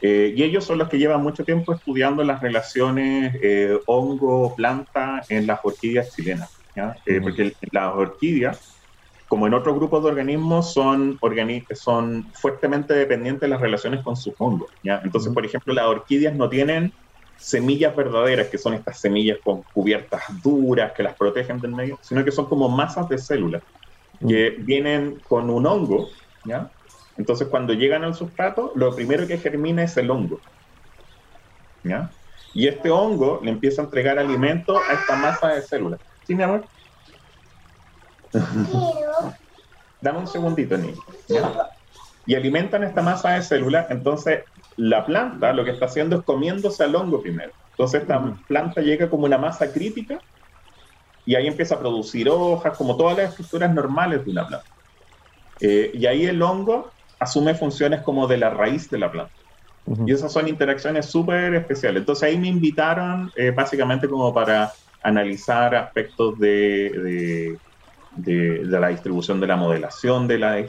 Eh, 0.00 0.32
y 0.36 0.44
ellos 0.44 0.64
son 0.64 0.78
los 0.78 0.88
que 0.88 0.98
llevan 0.98 1.20
mucho 1.20 1.44
tiempo 1.44 1.72
estudiando 1.72 2.22
las 2.22 2.40
relaciones 2.40 3.34
eh, 3.42 3.76
hongo-planta 3.86 5.22
en 5.28 5.48
las 5.48 5.58
orquídeas 5.64 6.14
chilenas. 6.14 6.48
Eh, 6.76 7.20
porque 7.20 7.52
las 7.70 7.94
orquídeas, 7.94 8.88
como 9.28 9.46
en 9.46 9.54
otros 9.54 9.76
grupos 9.76 10.02
de 10.02 10.10
organismos, 10.10 10.72
son, 10.72 11.18
son 11.74 12.32
fuertemente 12.34 12.94
dependientes 12.94 13.42
de 13.42 13.48
las 13.48 13.60
relaciones 13.60 14.02
con 14.02 14.16
sus 14.16 14.34
hongos. 14.38 14.72
Entonces, 14.82 15.32
por 15.32 15.44
ejemplo, 15.44 15.72
las 15.74 15.86
orquídeas 15.86 16.34
no 16.34 16.48
tienen 16.48 16.92
semillas 17.36 17.94
verdaderas, 17.96 18.48
que 18.48 18.58
son 18.58 18.74
estas 18.74 19.00
semillas 19.00 19.38
con 19.42 19.64
cubiertas 19.72 20.22
duras 20.42 20.92
que 20.96 21.02
las 21.02 21.16
protegen 21.16 21.60
del 21.60 21.72
medio, 21.72 21.98
sino 22.02 22.24
que 22.24 22.30
son 22.32 22.46
como 22.46 22.68
masas 22.68 23.08
de 23.08 23.18
células 23.18 23.62
que 24.26 24.50
vienen 24.60 25.20
con 25.20 25.50
un 25.50 25.66
hongo, 25.66 26.08
¿ya? 26.44 26.72
Entonces, 27.16 27.48
cuando 27.48 27.72
llegan 27.74 28.04
al 28.04 28.14
sustrato, 28.14 28.72
lo 28.76 28.94
primero 28.94 29.26
que 29.26 29.38
germina 29.38 29.82
es 29.84 29.96
el 29.96 30.10
hongo, 30.10 30.42
¿ya? 31.82 32.10
Y 32.54 32.68
este 32.68 32.90
hongo 32.90 33.40
le 33.42 33.50
empieza 33.50 33.82
a 33.82 33.84
entregar 33.86 34.18
alimento 34.18 34.76
a 34.78 34.92
esta 34.94 35.16
masa 35.16 35.48
de 35.54 35.62
células. 35.62 36.00
¿Sí, 36.24 36.34
mi 36.34 36.42
amor? 36.42 36.68
Dame 40.00 40.18
un 40.18 40.26
segundito, 40.26 40.76
niño. 40.76 40.96
Y 42.26 42.34
alimentan 42.34 42.82
esta 42.84 43.02
masa 43.02 43.32
de 43.32 43.42
células, 43.42 43.86
entonces 43.90 44.44
la 44.76 45.04
planta 45.04 45.52
lo 45.52 45.64
que 45.64 45.72
está 45.72 45.86
haciendo 45.86 46.16
es 46.16 46.22
comiéndose 46.24 46.82
al 46.82 46.94
hongo 46.96 47.22
primero. 47.22 47.52
Entonces 47.70 48.02
esta 48.02 48.38
planta 48.46 48.80
llega 48.80 49.10
como 49.10 49.24
una 49.24 49.38
masa 49.38 49.70
crítica 49.70 50.22
y 51.26 51.34
ahí 51.34 51.46
empieza 51.46 51.74
a 51.74 51.80
producir 51.80 52.28
hojas, 52.28 52.76
como 52.76 52.96
todas 52.96 53.16
las 53.16 53.30
estructuras 53.30 53.72
normales 53.72 54.24
de 54.24 54.30
una 54.30 54.46
planta. 54.46 54.66
Eh, 55.60 55.90
y 55.94 56.06
ahí 56.06 56.24
el 56.24 56.40
hongo 56.40 56.92
asume 57.18 57.54
funciones 57.54 58.02
como 58.02 58.26
de 58.26 58.38
la 58.38 58.50
raíz 58.50 58.88
de 58.90 58.98
la 58.98 59.10
planta. 59.10 59.32
Y 60.06 60.12
esas 60.12 60.32
son 60.32 60.48
interacciones 60.48 61.06
súper 61.06 61.54
especiales. 61.54 62.00
Entonces 62.00 62.22
ahí 62.26 62.38
me 62.38 62.48
invitaron 62.48 63.30
eh, 63.36 63.50
básicamente 63.50 64.08
como 64.08 64.32
para 64.32 64.72
analizar 65.04 65.74
aspectos 65.76 66.38
de, 66.38 67.58
de, 68.16 68.64
de, 68.64 68.64
la 68.80 68.88
distribución 68.88 69.38
de 69.38 69.46
la 69.46 69.56
modelación 69.56 70.26
de, 70.26 70.38
la, 70.38 70.52
de, 70.54 70.62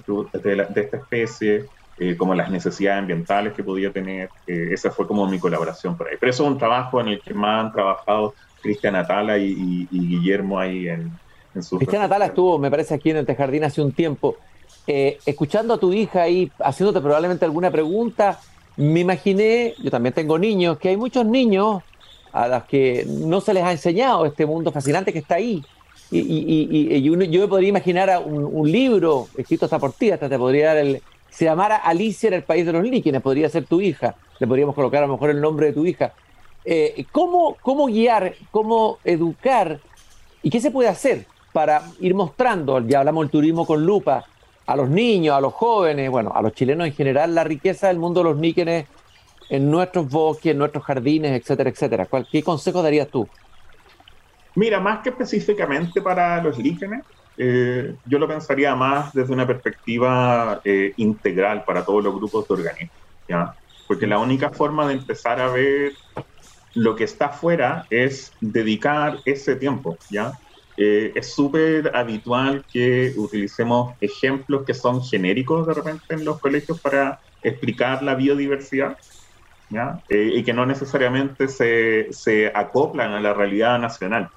esta 0.76 0.98
especie, 0.98 1.66
eh, 1.98 2.16
como 2.16 2.36
las 2.36 2.52
necesidades 2.52 3.00
ambientales 3.00 3.54
que 3.54 3.64
podía 3.64 3.92
tener. 3.92 4.30
esa 4.46 4.92
fue 4.92 5.08
como 5.08 5.26
mi 5.28 5.40
colaboración 5.40 5.98
por 5.98 6.08
ahí. 6.08 6.18
Pero 6.20 6.30
eso 6.30 6.44
es 6.44 6.50
un 6.52 6.58
trabajo 6.58 7.02
en 7.02 7.08
el 7.08 7.22
que 7.22 7.34
más 7.34 7.66
han 7.66 7.72
trabajado 7.72 8.36
Cristian 8.62 8.96
Atala 8.96 9.38
y, 9.38 9.88
Guillermo 9.90 10.60
ahí 10.60 10.90
en, 10.90 11.12
en 11.56 11.64
su... 11.64 11.78
Cristian 11.78 12.04
Atala 12.04 12.26
estuvo, 12.26 12.60
me 12.60 12.70
parece, 12.70 12.94
aquí 12.94 13.12
en 13.12 13.18
el 13.18 13.26
Jardín 13.26 13.64
hace 13.64 13.82
un 13.82 13.94
tiempo. 13.94 14.36
Eh, 14.86 15.18
escuchando 15.26 15.76
a 15.76 15.80
tu 15.80 15.94
hija 15.94 16.24
ahí, 16.24 16.52
haciéndote 16.60 17.00
probablemente 17.00 17.46
alguna 17.46 17.72
pregunta, 17.72 18.40
me 18.78 19.00
imaginé, 19.00 19.74
yo 19.82 19.90
también 19.90 20.14
tengo 20.14 20.38
niños, 20.38 20.78
que 20.78 20.90
hay 20.90 20.98
muchos 20.98 21.26
niños 21.26 21.82
a 22.36 22.50
los 22.50 22.64
que 22.66 23.06
no 23.08 23.40
se 23.40 23.54
les 23.54 23.64
ha 23.64 23.72
enseñado 23.72 24.26
este 24.26 24.46
mundo 24.46 24.70
fascinante 24.70 25.14
que 25.14 25.20
está 25.20 25.36
ahí. 25.36 25.64
Y, 26.12 27.02
yo 27.02 27.16
me 27.16 27.48
podría 27.48 27.70
imaginar 27.70 28.22
un, 28.26 28.70
libro 28.70 29.28
escrito 29.38 29.66
hasta 29.66 29.80
por 29.80 29.94
ti, 29.94 30.12
hasta 30.12 30.28
te 30.28 30.38
podría 30.38 30.68
dar 30.68 30.78
el... 30.78 31.02
Se 31.30 31.46
llamara 31.46 31.78
Alicia 31.78 32.28
en 32.28 32.34
el 32.34 32.44
País 32.44 32.66
de 32.66 32.74
los 32.74 32.84
Líquenes, 32.84 33.22
podría 33.22 33.48
ser 33.50 33.66
tu 33.66 33.80
hija. 33.80 34.16
Le 34.40 34.48
podríamos 34.48 34.76
colocar 34.76 35.02
a 35.02 35.08
lo 35.08 35.14
mejor 35.14 35.30
el 35.30 35.40
nombre 35.40 35.68
de 35.68 35.74
tu 35.74 35.86
hija. 35.86 36.14
Eh, 36.66 37.06
¿cómo, 37.12 37.56
¿Cómo 37.62 37.86
guiar, 37.86 38.36
cómo 38.52 38.98
educar 39.06 39.80
y 40.44 40.50
qué 40.50 40.60
se 40.60 40.72
puede 40.72 40.90
hacer 40.90 41.26
para 41.54 41.84
ir 42.02 42.16
mostrando, 42.16 42.80
ya 42.82 43.00
hablamos 43.00 43.24
del 43.24 43.32
turismo 43.32 43.66
con 43.66 43.86
lupa, 43.86 44.26
a 44.66 44.76
los 44.76 44.90
niños, 44.90 45.38
a 45.38 45.40
los 45.40 45.54
jóvenes, 45.54 46.10
bueno, 46.10 46.34
a 46.36 46.42
los 46.42 46.54
chilenos 46.54 46.88
en 46.88 46.94
general, 46.94 47.34
la 47.34 47.46
riqueza 47.46 47.88
del 47.88 47.98
mundo 47.98 48.22
de 48.22 48.30
los 48.32 48.38
níquenes 48.38 48.88
en 49.50 49.70
nuestros 49.70 50.08
bosques, 50.08 50.52
en 50.52 50.58
nuestros 50.58 50.84
jardines, 50.84 51.40
etcétera, 51.40 51.70
etcétera? 51.70 52.08
¿Qué 52.32 52.44
consejo 52.44 52.82
darías 52.82 53.10
tú? 53.10 53.28
Mira, 54.56 54.80
más 54.80 55.02
que 55.02 55.10
específicamente 55.10 56.02
para 56.02 56.42
los 56.42 56.58
líquenes, 56.58 57.04
eh, 57.38 57.96
yo 58.06 58.20
lo 58.20 58.28
pensaría 58.28 58.76
más 58.76 59.12
desde 59.14 59.34
una 59.34 59.46
perspectiva 59.46 60.62
eh, 60.64 60.94
integral 60.98 61.64
para 61.66 61.84
todos 61.84 62.04
los 62.04 62.16
grupos 62.16 62.48
de 62.48 62.54
organismos, 62.54 63.02
¿ya? 63.28 63.56
Porque 63.88 64.08
la 64.08 64.20
única 64.20 64.50
forma 64.52 64.88
de 64.88 64.94
empezar 64.94 65.42
a 65.42 65.50
ver 65.50 65.94
lo 66.74 66.96
que 66.96 67.04
está 67.04 67.28
afuera 67.28 67.86
es 67.90 68.32
dedicar 68.40 69.20
ese 69.26 69.58
tiempo, 69.58 69.98
¿ya? 70.10 70.32
Eh, 70.78 71.14
es 71.16 71.34
súper 71.34 71.96
habitual 71.96 72.66
que 72.72 73.14
utilicemos 73.16 73.96
ejemplos 74.02 74.64
que 74.66 74.74
son 74.74 75.02
genéricos 75.04 75.66
de 75.68 75.74
repente 75.74 76.04
en 76.10 76.26
los 76.26 76.40
colegios 76.40 76.82
para 76.82 77.20
explicar 77.42 78.04
la 78.04 78.16
biodiversidad, 78.16 78.98
¿ya? 79.70 80.00
Eh, 80.10 80.32
y 80.36 80.44
que 80.44 80.54
no 80.54 80.66
necesariamente 80.66 81.48
se, 81.48 82.08
se 82.12 82.52
acoplan 82.54 83.14
a 83.14 83.20
la 83.20 83.34
realidad 83.34 83.80
nacional. 83.80 84.30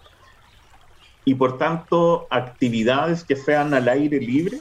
Y 1.25 1.35
por 1.35 1.59
tanto, 1.59 2.27
actividades 2.31 3.25
que 3.25 3.37
sean 3.37 3.75
al 3.75 3.89
aire 3.89 4.19
libre, 4.19 4.61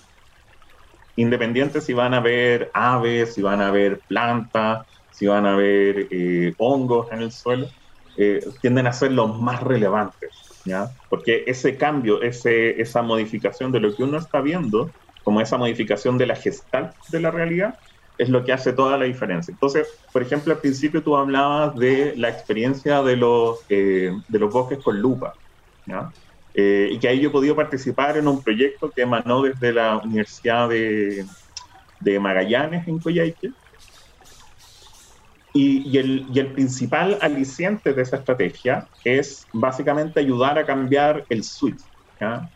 independientes 1.15 1.85
si 1.85 1.93
van 1.93 2.13
a 2.13 2.19
ver 2.19 2.69
aves, 2.73 3.33
si 3.33 3.41
van 3.41 3.61
a 3.61 3.71
ver 3.71 4.01
plantas, 4.07 4.85
si 5.11 5.25
van 5.25 5.45
a 5.45 5.53
haber 5.53 6.07
eh, 6.11 6.53
hongos 6.57 7.11
en 7.11 7.21
el 7.21 7.31
suelo, 7.31 7.67
eh, 8.17 8.39
tienden 8.61 8.87
a 8.87 8.93
ser 8.93 9.11
los 9.11 9.39
más 9.39 9.63
relevantes, 9.63 10.61
¿ya? 10.65 10.91
Porque 11.09 11.43
ese 11.47 11.77
cambio, 11.77 12.21
ese, 12.21 12.81
esa 12.81 13.01
modificación 13.01 13.71
de 13.71 13.79
lo 13.79 13.95
que 13.95 14.03
uno 14.03 14.17
está 14.17 14.41
viendo, 14.41 14.91
como 15.23 15.41
esa 15.41 15.57
modificación 15.57 16.17
de 16.17 16.27
la 16.27 16.35
gestal 16.35 16.93
de 17.09 17.19
la 17.19 17.31
realidad, 17.31 17.79
es 18.17 18.29
lo 18.29 18.43
que 18.43 18.53
hace 18.53 18.73
toda 18.73 18.97
la 18.97 19.05
diferencia. 19.05 19.51
Entonces, 19.51 19.87
por 20.11 20.21
ejemplo, 20.21 20.53
al 20.53 20.59
principio 20.59 21.03
tú 21.03 21.15
hablabas 21.15 21.75
de 21.75 22.13
la 22.17 22.29
experiencia 22.29 23.01
de 23.03 23.15
los, 23.17 23.59
eh, 23.69 24.11
de 24.27 24.39
los 24.39 24.51
bosques 24.51 24.79
con 24.79 24.99
lupa, 24.99 25.33
¿ya? 25.85 26.11
y 26.59 26.97
que 26.97 27.07
ahí 27.07 27.19
yo 27.19 27.29
he 27.29 27.31
podido 27.31 27.55
participar 27.55 28.17
en 28.17 28.27
un 28.27 28.41
proyecto 28.41 28.89
que 28.89 29.03
emanó 29.03 29.43
desde 29.43 29.71
la 29.71 29.97
Universidad 29.97 30.67
de, 30.67 31.23
de 31.99 32.19
Magallanes 32.19 32.87
en 32.87 32.97
Coyhaique, 32.97 33.51
y, 35.57 35.97
el, 35.97 36.51
principal 36.53 37.17
aliciente 37.21 37.93
de 37.93 38.01
esa 38.03 38.17
estrategia 38.17 38.87
es 39.03 39.45
básicamente 39.53 40.19
ayudar 40.19 40.59
a 40.59 40.65
cambiar 40.65 41.25
el 41.29 41.43
switch, 41.43 41.81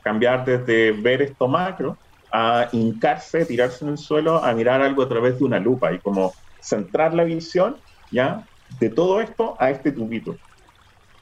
cambiar 0.04 0.45
desde 0.45 0.91
ver 0.91 1.24
esto 1.24 1.47
macro 1.47 1.97
a 2.32 2.70
hincarse, 2.72 3.46
tirarse 3.46 3.84
en 3.84 3.91
el 3.91 3.98
suelo, 3.98 4.44
a 4.44 4.54
mirar 4.54 4.82
algo 4.82 5.04
a 5.04 5.10
través 5.10 5.38
de 5.39 5.46
una 5.46 5.60
lupa 5.60 5.91
y 5.91 6.00
como 6.00 6.34
centrar 6.60 7.13
la 7.13 7.24
visión 7.24 7.78
¿ya? 8.12 8.48
de 8.80 8.89
todo 8.89 9.22
esto 9.22 9.56
a 9.60 9.70
este 9.70 9.91
tubito. 9.91 10.38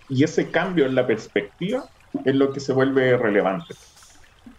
Y 0.07 0.23
ese 0.23 0.49
cambio 0.49 0.85
en 0.85 0.95
la 0.95 1.07
perspectiva 1.07 1.89
es 2.25 2.35
lo 2.35 2.51
que 2.51 2.59
se 2.59 2.73
vuelve 2.73 3.17
relevante. 3.17 3.75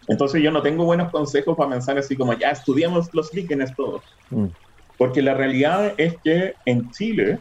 Entonces 0.08 0.42
yo 0.42 0.50
no 0.50 0.62
tengo 0.62 0.84
buenos 0.84 1.10
consejos 1.10 1.56
para 1.56 1.70
pensar 1.70 1.98
así 1.98 2.16
como, 2.16 2.34
ya 2.34 2.50
estudiamos 2.50 3.12
los 3.12 3.32
líquenes 3.32 3.74
todos. 3.76 4.02
Mm. 4.30 4.46
Porque 4.96 5.22
la 5.22 5.34
realidad 5.34 5.94
es 5.96 6.16
que 6.22 6.54
en 6.66 6.90
Chile 6.90 7.38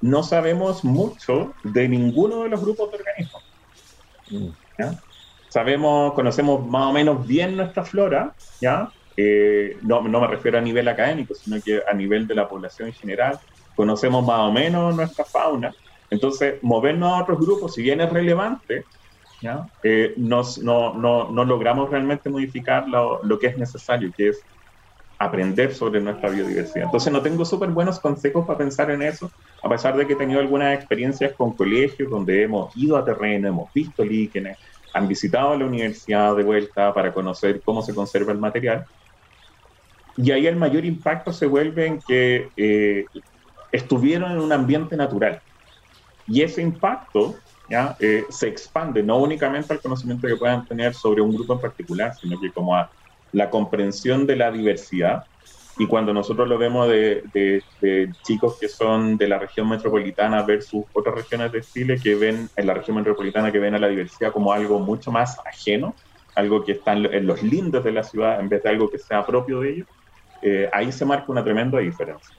no 0.00 0.22
sabemos 0.22 0.84
mucho 0.84 1.54
de 1.64 1.88
ninguno 1.88 2.42
de 2.42 2.50
los 2.50 2.60
grupos 2.60 2.90
de 2.90 2.98
organismos. 2.98 3.44
Mm. 4.30 4.48
Sabemos, 5.52 6.14
conocemos 6.14 6.66
más 6.66 6.86
o 6.86 6.92
menos 6.94 7.26
bien 7.26 7.54
nuestra 7.58 7.84
flora, 7.84 8.34
¿ya? 8.58 8.90
Eh, 9.14 9.76
no, 9.82 10.00
no 10.00 10.18
me 10.18 10.26
refiero 10.26 10.56
a 10.56 10.62
nivel 10.62 10.88
académico, 10.88 11.34
sino 11.34 11.60
que 11.62 11.82
a 11.86 11.92
nivel 11.92 12.26
de 12.26 12.34
la 12.34 12.48
población 12.48 12.88
en 12.88 12.94
general, 12.94 13.38
conocemos 13.74 14.24
más 14.24 14.48
o 14.48 14.50
menos 14.50 14.96
nuestra 14.96 15.26
fauna. 15.26 15.74
Entonces, 16.08 16.54
movernos 16.62 17.12
a 17.12 17.22
otros 17.22 17.38
grupos, 17.38 17.74
si 17.74 17.82
bien 17.82 18.00
es 18.00 18.10
relevante, 18.10 18.86
¿ya? 19.42 19.68
Eh, 19.82 20.14
nos, 20.16 20.56
no, 20.62 20.94
no, 20.94 21.30
no, 21.30 21.44
logramos 21.44 21.90
realmente 21.90 22.30
modificar 22.30 22.88
lo, 22.88 23.22
lo, 23.22 23.38
que 23.38 23.48
es 23.48 23.58
necesario, 23.58 24.10
que 24.16 24.28
es 24.28 24.46
aprender 25.18 25.74
sobre 25.74 26.00
nuestra 26.00 26.30
biodiversidad. 26.30 26.86
Entonces, 26.86 27.12
no 27.12 27.20
tengo 27.20 27.44
súper 27.44 27.68
buenos 27.68 28.00
consejos 28.00 28.46
para 28.46 28.56
pensar 28.56 28.90
en 28.90 29.02
eso, 29.02 29.30
a 29.62 29.68
pesar 29.68 29.98
de 29.98 30.06
que 30.06 30.14
he 30.14 30.16
tenido 30.16 30.40
algunas 30.40 30.74
experiencias 30.74 31.34
con 31.36 31.54
colegios 31.54 32.08
donde 32.08 32.42
hemos 32.42 32.74
ido 32.74 32.96
a 32.96 33.04
terreno, 33.04 33.48
hemos 33.48 33.70
visto 33.74 34.02
líquenes, 34.02 34.56
han 34.92 35.08
visitado 35.08 35.56
la 35.56 35.66
universidad 35.66 36.36
de 36.36 36.42
vuelta 36.42 36.92
para 36.92 37.12
conocer 37.12 37.62
cómo 37.64 37.82
se 37.82 37.94
conserva 37.94 38.32
el 38.32 38.38
material. 38.38 38.84
Y 40.16 40.30
ahí 40.30 40.46
el 40.46 40.56
mayor 40.56 40.84
impacto 40.84 41.32
se 41.32 41.46
vuelve 41.46 41.86
en 41.86 42.00
que 42.00 42.48
eh, 42.56 43.06
estuvieron 43.70 44.32
en 44.32 44.38
un 44.38 44.52
ambiente 44.52 44.96
natural. 44.96 45.40
Y 46.26 46.42
ese 46.42 46.62
impacto 46.62 47.36
¿ya? 47.68 47.96
Eh, 47.98 48.24
se 48.28 48.48
expande 48.48 49.02
no 49.02 49.18
únicamente 49.18 49.72
al 49.72 49.80
conocimiento 49.80 50.28
que 50.28 50.36
puedan 50.36 50.66
tener 50.66 50.94
sobre 50.94 51.22
un 51.22 51.34
grupo 51.34 51.54
en 51.54 51.60
particular, 51.60 52.14
sino 52.14 52.38
que 52.40 52.52
como 52.52 52.76
a 52.76 52.90
la 53.32 53.48
comprensión 53.48 54.26
de 54.26 54.36
la 54.36 54.50
diversidad 54.50 55.24
y 55.78 55.86
cuando 55.86 56.12
nosotros 56.12 56.48
lo 56.48 56.58
vemos 56.58 56.88
de, 56.88 57.62
chicos 58.22 58.58
que 58.60 58.68
son 58.68 59.16
de 59.16 59.28
la 59.28 59.38
región 59.38 59.68
metropolitana 59.68 60.42
versus 60.42 60.84
otras 60.92 61.14
regiones 61.14 61.50
de 61.52 61.62
Chile 61.62 61.98
que 62.02 62.14
ven 62.14 62.48
en 62.56 62.66
la 62.66 62.74
región 62.74 62.96
metropolitana 62.96 63.50
que 63.50 63.58
ven 63.58 63.74
a 63.74 63.78
la 63.78 63.88
diversidad 63.88 64.32
como 64.32 64.52
algo 64.52 64.78
mucho 64.78 65.10
más 65.10 65.38
ajeno, 65.46 65.94
algo 66.34 66.64
que 66.64 66.72
está 66.72 66.92
en 66.92 67.26
los 67.26 67.42
lindes 67.42 67.82
de 67.84 67.92
la 67.92 68.02
ciudad 68.02 68.40
en 68.40 68.48
vez 68.48 68.62
de 68.62 68.68
algo 68.68 68.90
que 68.90 68.98
sea 68.98 69.24
propio 69.24 69.60
de 69.60 69.70
ellos, 69.70 69.88
eh, 70.42 70.68
ahí 70.72 70.92
se 70.92 71.04
marca 71.04 71.26
una 71.28 71.42
tremenda 71.42 71.78
diferencia. 71.78 72.36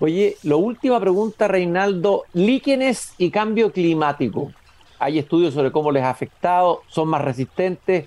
Oye, 0.00 0.36
la 0.44 0.56
última 0.56 1.00
pregunta, 1.00 1.48
Reinaldo, 1.48 2.24
líquenes 2.32 3.14
y 3.18 3.30
cambio 3.30 3.72
climático. 3.72 4.52
¿Hay 4.98 5.18
estudios 5.18 5.54
sobre 5.54 5.72
cómo 5.72 5.90
les 5.90 6.02
ha 6.02 6.10
afectado? 6.10 6.82
¿Son 6.88 7.08
más 7.08 7.22
resistentes? 7.22 8.06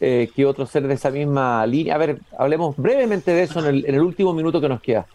Eh, 0.00 0.30
que 0.34 0.46
otros 0.46 0.70
seres 0.70 0.88
de 0.88 0.94
esa 0.94 1.10
misma 1.10 1.66
línea. 1.66 1.96
A 1.96 1.98
ver, 1.98 2.18
hablemos 2.38 2.76
brevemente 2.76 3.32
de 3.32 3.42
eso 3.42 3.66
en 3.66 3.84
el, 3.84 4.00
último 4.00 4.32
minuto 4.32 4.60
que 4.60 4.68
nos 4.68 4.80
queda. 4.80 5.06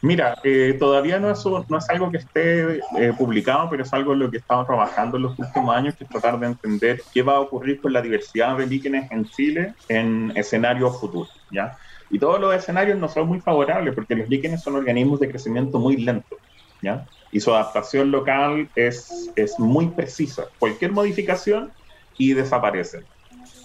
Mira, 0.00 0.36
eh, 0.44 0.76
todavía 0.78 1.18
no 1.18 1.30
es, 1.30 1.44
no 1.44 1.78
es 1.78 1.90
algo 1.90 2.10
que 2.10 2.18
esté 2.18 2.76
eh, 2.98 3.12
publicado, 3.18 3.68
pero 3.70 3.82
es 3.82 3.92
algo 3.92 4.12
en 4.12 4.20
lo 4.20 4.30
que 4.30 4.36
estamos 4.36 4.66
trabajando 4.66 5.16
en 5.16 5.24
los 5.24 5.38
últimos 5.38 5.74
años, 5.74 5.96
que 5.96 6.04
es 6.04 6.10
tratar 6.10 6.38
de 6.38 6.46
entender 6.46 7.02
qué 7.12 7.22
va 7.22 7.36
a 7.36 7.40
ocurrir 7.40 7.80
con 7.80 7.92
la 7.92 8.00
diversidad 8.00 8.56
de 8.56 8.66
líquenes 8.66 9.10
en 9.10 9.24
Chile 9.24 9.74
en 9.88 10.32
escenarios 10.36 11.00
futuros, 11.00 11.30
¿ya? 11.50 11.76
Y 12.10 12.18
todos 12.20 12.38
los 12.38 12.54
escenarios 12.54 12.98
no 12.98 13.08
son 13.08 13.26
muy 13.26 13.40
favorables, 13.40 13.94
porque 13.94 14.14
los 14.14 14.28
líquenes 14.28 14.62
son 14.62 14.76
organismos 14.76 15.18
de 15.18 15.30
crecimiento 15.30 15.80
muy 15.80 15.96
lento, 15.96 16.36
¿ya? 16.80 17.06
Y 17.32 17.40
su 17.40 17.52
adaptación 17.52 18.12
local 18.12 18.68
es, 18.76 19.32
es 19.34 19.58
muy 19.58 19.88
precisa. 19.88 20.44
Cualquier 20.60 20.92
modificación 20.92 21.72
y 22.16 22.34
desaparecen. 22.34 23.04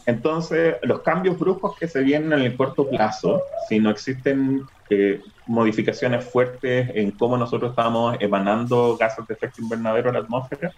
Entonces, 0.10 0.76
los 0.82 1.04
cambios 1.04 1.38
bruscos 1.38 1.76
que 1.80 1.88
se 1.88 2.02
vienen 2.02 2.34
en 2.34 2.40
el 2.40 2.58
corto 2.58 2.90
plazo, 2.90 3.44
si 3.68 3.80
no 3.80 3.92
existen 3.92 4.60
eh, 4.90 5.22
modificaciones 5.46 6.26
fuertes 6.26 6.90
en 6.96 7.16
cómo 7.16 7.38
nosotros 7.38 7.72
estamos 7.72 8.18
emanando 8.20 8.98
gases 8.98 9.28
de 9.28 9.36
efecto 9.36 9.62
invernadero 9.62 10.10
a 10.10 10.14
la 10.14 10.20
atmósfera, 10.20 10.74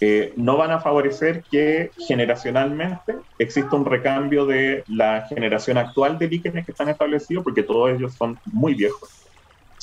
eh, 0.00 0.34
no 0.36 0.58
van 0.58 0.70
a 0.70 0.80
favorecer 0.80 1.44
que 1.50 1.92
generacionalmente 1.96 3.14
exista 3.38 3.74
un 3.74 3.86
recambio 3.86 4.44
de 4.44 4.84
la 4.86 5.26
generación 5.26 5.78
actual 5.78 6.18
de 6.18 6.28
líquenes 6.28 6.66
que 6.66 6.72
están 6.72 6.90
establecidos, 6.90 7.44
porque 7.44 7.62
todos 7.62 7.90
ellos 7.90 8.16
son 8.16 8.38
muy 8.44 8.74
viejos, 8.74 9.30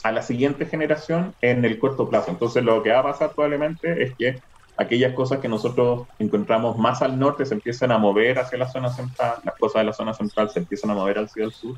a 0.04 0.12
la 0.12 0.22
siguiente 0.22 0.68
generación 0.68 1.34
en 1.42 1.66
el 1.66 1.80
corto 1.80 2.08
plazo. 2.08 2.30
Entonces, 2.30 2.64
lo 2.64 2.84
que 2.84 2.92
va 2.92 3.00
a 3.00 3.04
pasar 3.04 3.34
probablemente 3.34 4.04
es 4.04 4.16
que 4.16 4.42
aquellas 4.78 5.14
cosas 5.14 5.40
que 5.40 5.48
nosotros 5.48 6.08
encontramos 6.20 6.78
más 6.78 7.02
al 7.02 7.18
norte 7.18 7.46
se 7.46 7.54
empiezan 7.54 7.92
a 7.92 7.98
mover 7.98 8.40
hacia 8.40 8.58
la 8.58 8.70
zona 8.70 8.90
central, 8.90 9.38
las 9.44 9.56
cosas 9.56 9.82
de 9.82 9.86
la 9.86 9.94
zona 9.94 10.14
central 10.14 10.50
se 10.50 10.60
empiezan 10.60 10.92
a 10.92 10.96
mover 10.96 11.20
hacia 11.20 11.46
el 11.46 11.52
sur, 11.52 11.76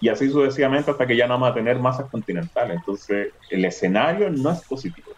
y 0.00 0.08
así 0.08 0.30
sucesivamente 0.30 0.90
hasta 0.90 1.06
que 1.06 1.16
ya 1.16 1.26
no 1.26 1.34
vamos 1.34 1.50
a 1.50 1.54
tener 1.54 1.78
masas 1.78 2.10
continentales. 2.10 2.76
Entonces, 2.76 3.28
el 3.50 3.64
escenario 3.64 4.30
no 4.30 4.50
es 4.50 4.60
positivo. 4.62 5.10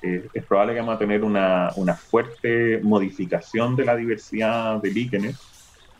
Eh, 0.00 0.26
es 0.32 0.44
probable 0.46 0.72
que 0.74 0.80
vamos 0.80 0.96
a 0.96 0.98
tener 0.98 1.22
una, 1.22 1.70
una, 1.76 1.94
fuerte 1.94 2.80
modificación 2.82 3.76
de 3.76 3.84
la 3.84 3.94
diversidad 3.94 4.80
de 4.82 4.90
líquenes, 4.90 5.38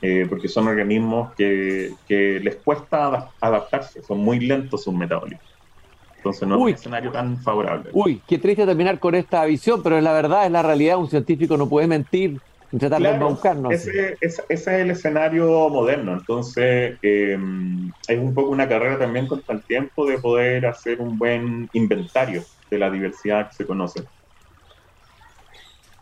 eh, 0.01 0.27
porque 0.29 0.49
son 0.49 0.67
organismos 0.67 1.35
que, 1.35 1.95
que 2.09 2.41
les 2.41 2.57
cuesta 2.57 3.31
adaptarse, 3.41 4.03
son 4.03 4.19
muy 4.19 4.41
lentos 4.41 4.83
sus 4.83 4.95
metabólicos. 4.95 5.52
Entonces 6.23 6.47
no 6.47 6.55
es 6.55 6.61
un 6.61 6.69
escenario 6.69 7.11
tan 7.11 7.37
favorable. 7.37 7.91
Uy, 7.93 8.23
qué 8.29 8.39
triste 8.39 8.65
terminar 8.65 9.01
con 9.01 9.17
esta 9.17 9.45
visión, 9.45 9.83
pero 9.83 9.99
es 9.99 10.05
la 10.05 10.13
verdad, 10.13 10.47
es 10.47 10.53
la 10.53 10.63
realidad. 10.63 10.99
Un 10.99 11.11
científico 11.11 11.57
no 11.57 11.69
puede 11.69 11.89
mentir 11.89 12.41
y 12.71 12.77
tratar 12.79 13.03
de 13.03 13.09
embaucarnos. 13.09 13.73
Ese, 13.73 14.17
ese, 14.21 14.45
es 14.49 14.67
el 14.69 14.93
escenario 14.93 15.69
moderno. 15.69 16.13
Entonces 16.13 16.97
eh, 17.03 17.37
es 18.07 18.19
un 18.21 18.35
poco 18.35 18.51
una 18.51 18.69
carrera 18.69 19.01
también 19.01 19.27
contra 19.27 19.57
el 19.57 19.63
tiempo 19.63 20.07
de 20.07 20.19
poder 20.19 20.67
hacer 20.67 21.01
un 21.01 21.19
buen 21.19 21.69
inventario 21.73 22.45
de 22.71 22.79
la 22.79 22.89
diversidad 22.89 23.49
que 23.49 23.57
se 23.57 23.67
conoce. 23.67 24.05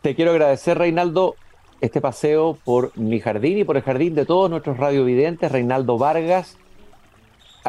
Te 0.02 0.14
quiero 0.14 0.32
agradecer, 0.32 0.76
Reinaldo, 0.76 1.34
este 1.80 2.02
paseo 2.02 2.58
por 2.62 2.94
mi 2.98 3.20
jardín 3.20 3.56
y 3.56 3.64
por 3.64 3.78
el 3.78 3.82
jardín 3.82 4.14
de 4.14 4.26
todos 4.26 4.50
nuestros 4.50 4.76
radiovidentes. 4.76 5.50
Reinaldo 5.50 5.96
Vargas 5.96 6.58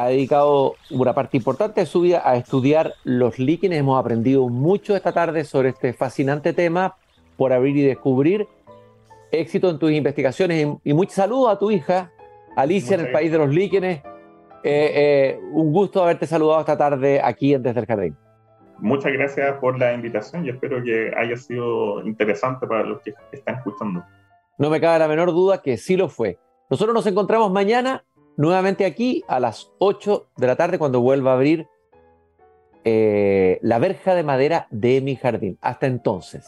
ha 0.02 0.08
dedicado 0.08 0.76
una 0.90 1.14
parte 1.14 1.38
importante 1.38 1.82
de 1.82 1.86
su 1.86 2.02
vida 2.02 2.22
a 2.26 2.36
estudiar 2.36 2.94
los 3.04 3.38
líquenes. 3.38 3.80
Hemos 3.80 4.00
aprendido 4.00 4.48
mucho 4.50 4.96
esta 4.96 5.12
tarde 5.12 5.44
sobre 5.44 5.70
este 5.70 5.94
fascinante 5.94 6.54
tema 6.54 6.96
por 7.38 7.54
abrir 7.54 7.78
y 7.78 7.84
descubrir. 7.84 8.48
Éxito 9.32 9.70
en 9.70 9.80
tus 9.80 9.92
investigaciones 9.92 10.68
y, 10.84 10.94
muchos 10.94 11.14
saludos 11.14 11.54
a 11.54 11.60
tu 11.60 11.72
hija, 11.72 12.12
Alicia, 12.56 12.96
en 12.96 13.02
el 13.06 13.12
país 13.12 13.32
de 13.32 13.38
los 13.38 13.50
líquenes. 13.50 14.02
Eh, 14.64 14.92
eh, 14.94 15.40
un 15.54 15.72
gusto 15.72 16.04
haberte 16.04 16.26
saludado 16.28 16.60
esta 16.60 16.78
tarde 16.78 17.22
aquí 17.24 17.54
en 17.54 17.64
Desde 17.64 17.80
el 17.80 17.86
Jardín. 17.86 18.18
Muchas 18.80 19.14
gracias 19.14 19.58
por 19.60 19.78
la 19.78 19.94
invitación 19.94 20.46
y 20.46 20.50
espero 20.50 20.84
que 20.84 21.12
haya 21.16 21.38
sido 21.38 22.02
interesante 22.06 22.66
para 22.66 22.84
los 22.84 23.02
que 23.02 23.14
están 23.32 23.56
escuchando. 23.56 24.04
No 24.58 24.70
me 24.70 24.82
cabe 24.82 25.00
la 25.00 25.08
menor 25.08 25.32
duda 25.32 25.62
que 25.62 25.78
sí 25.78 25.96
lo 25.96 26.10
fue. 26.10 26.40
Nosotros 26.70 26.94
nos 26.94 27.06
encontramos 27.06 27.52
mañana 27.52 28.04
nuevamente 28.38 28.86
aquí 28.86 29.24
a 29.28 29.40
las 29.40 29.72
8 29.80 30.28
de 30.38 30.48
la 30.48 30.56
tarde 30.56 30.80
cuando 30.80 31.02
vuelva 31.02 31.32
a 31.32 31.36
abrir 31.36 31.68
eh, 32.84 33.60
la 33.62 33.80
verja 33.80 34.16
de 34.16 34.24
madera 34.24 34.68
de 34.72 35.02
mi 35.02 35.16
jardín. 35.16 35.58
Hasta 35.62 35.88
entonces. 35.88 36.48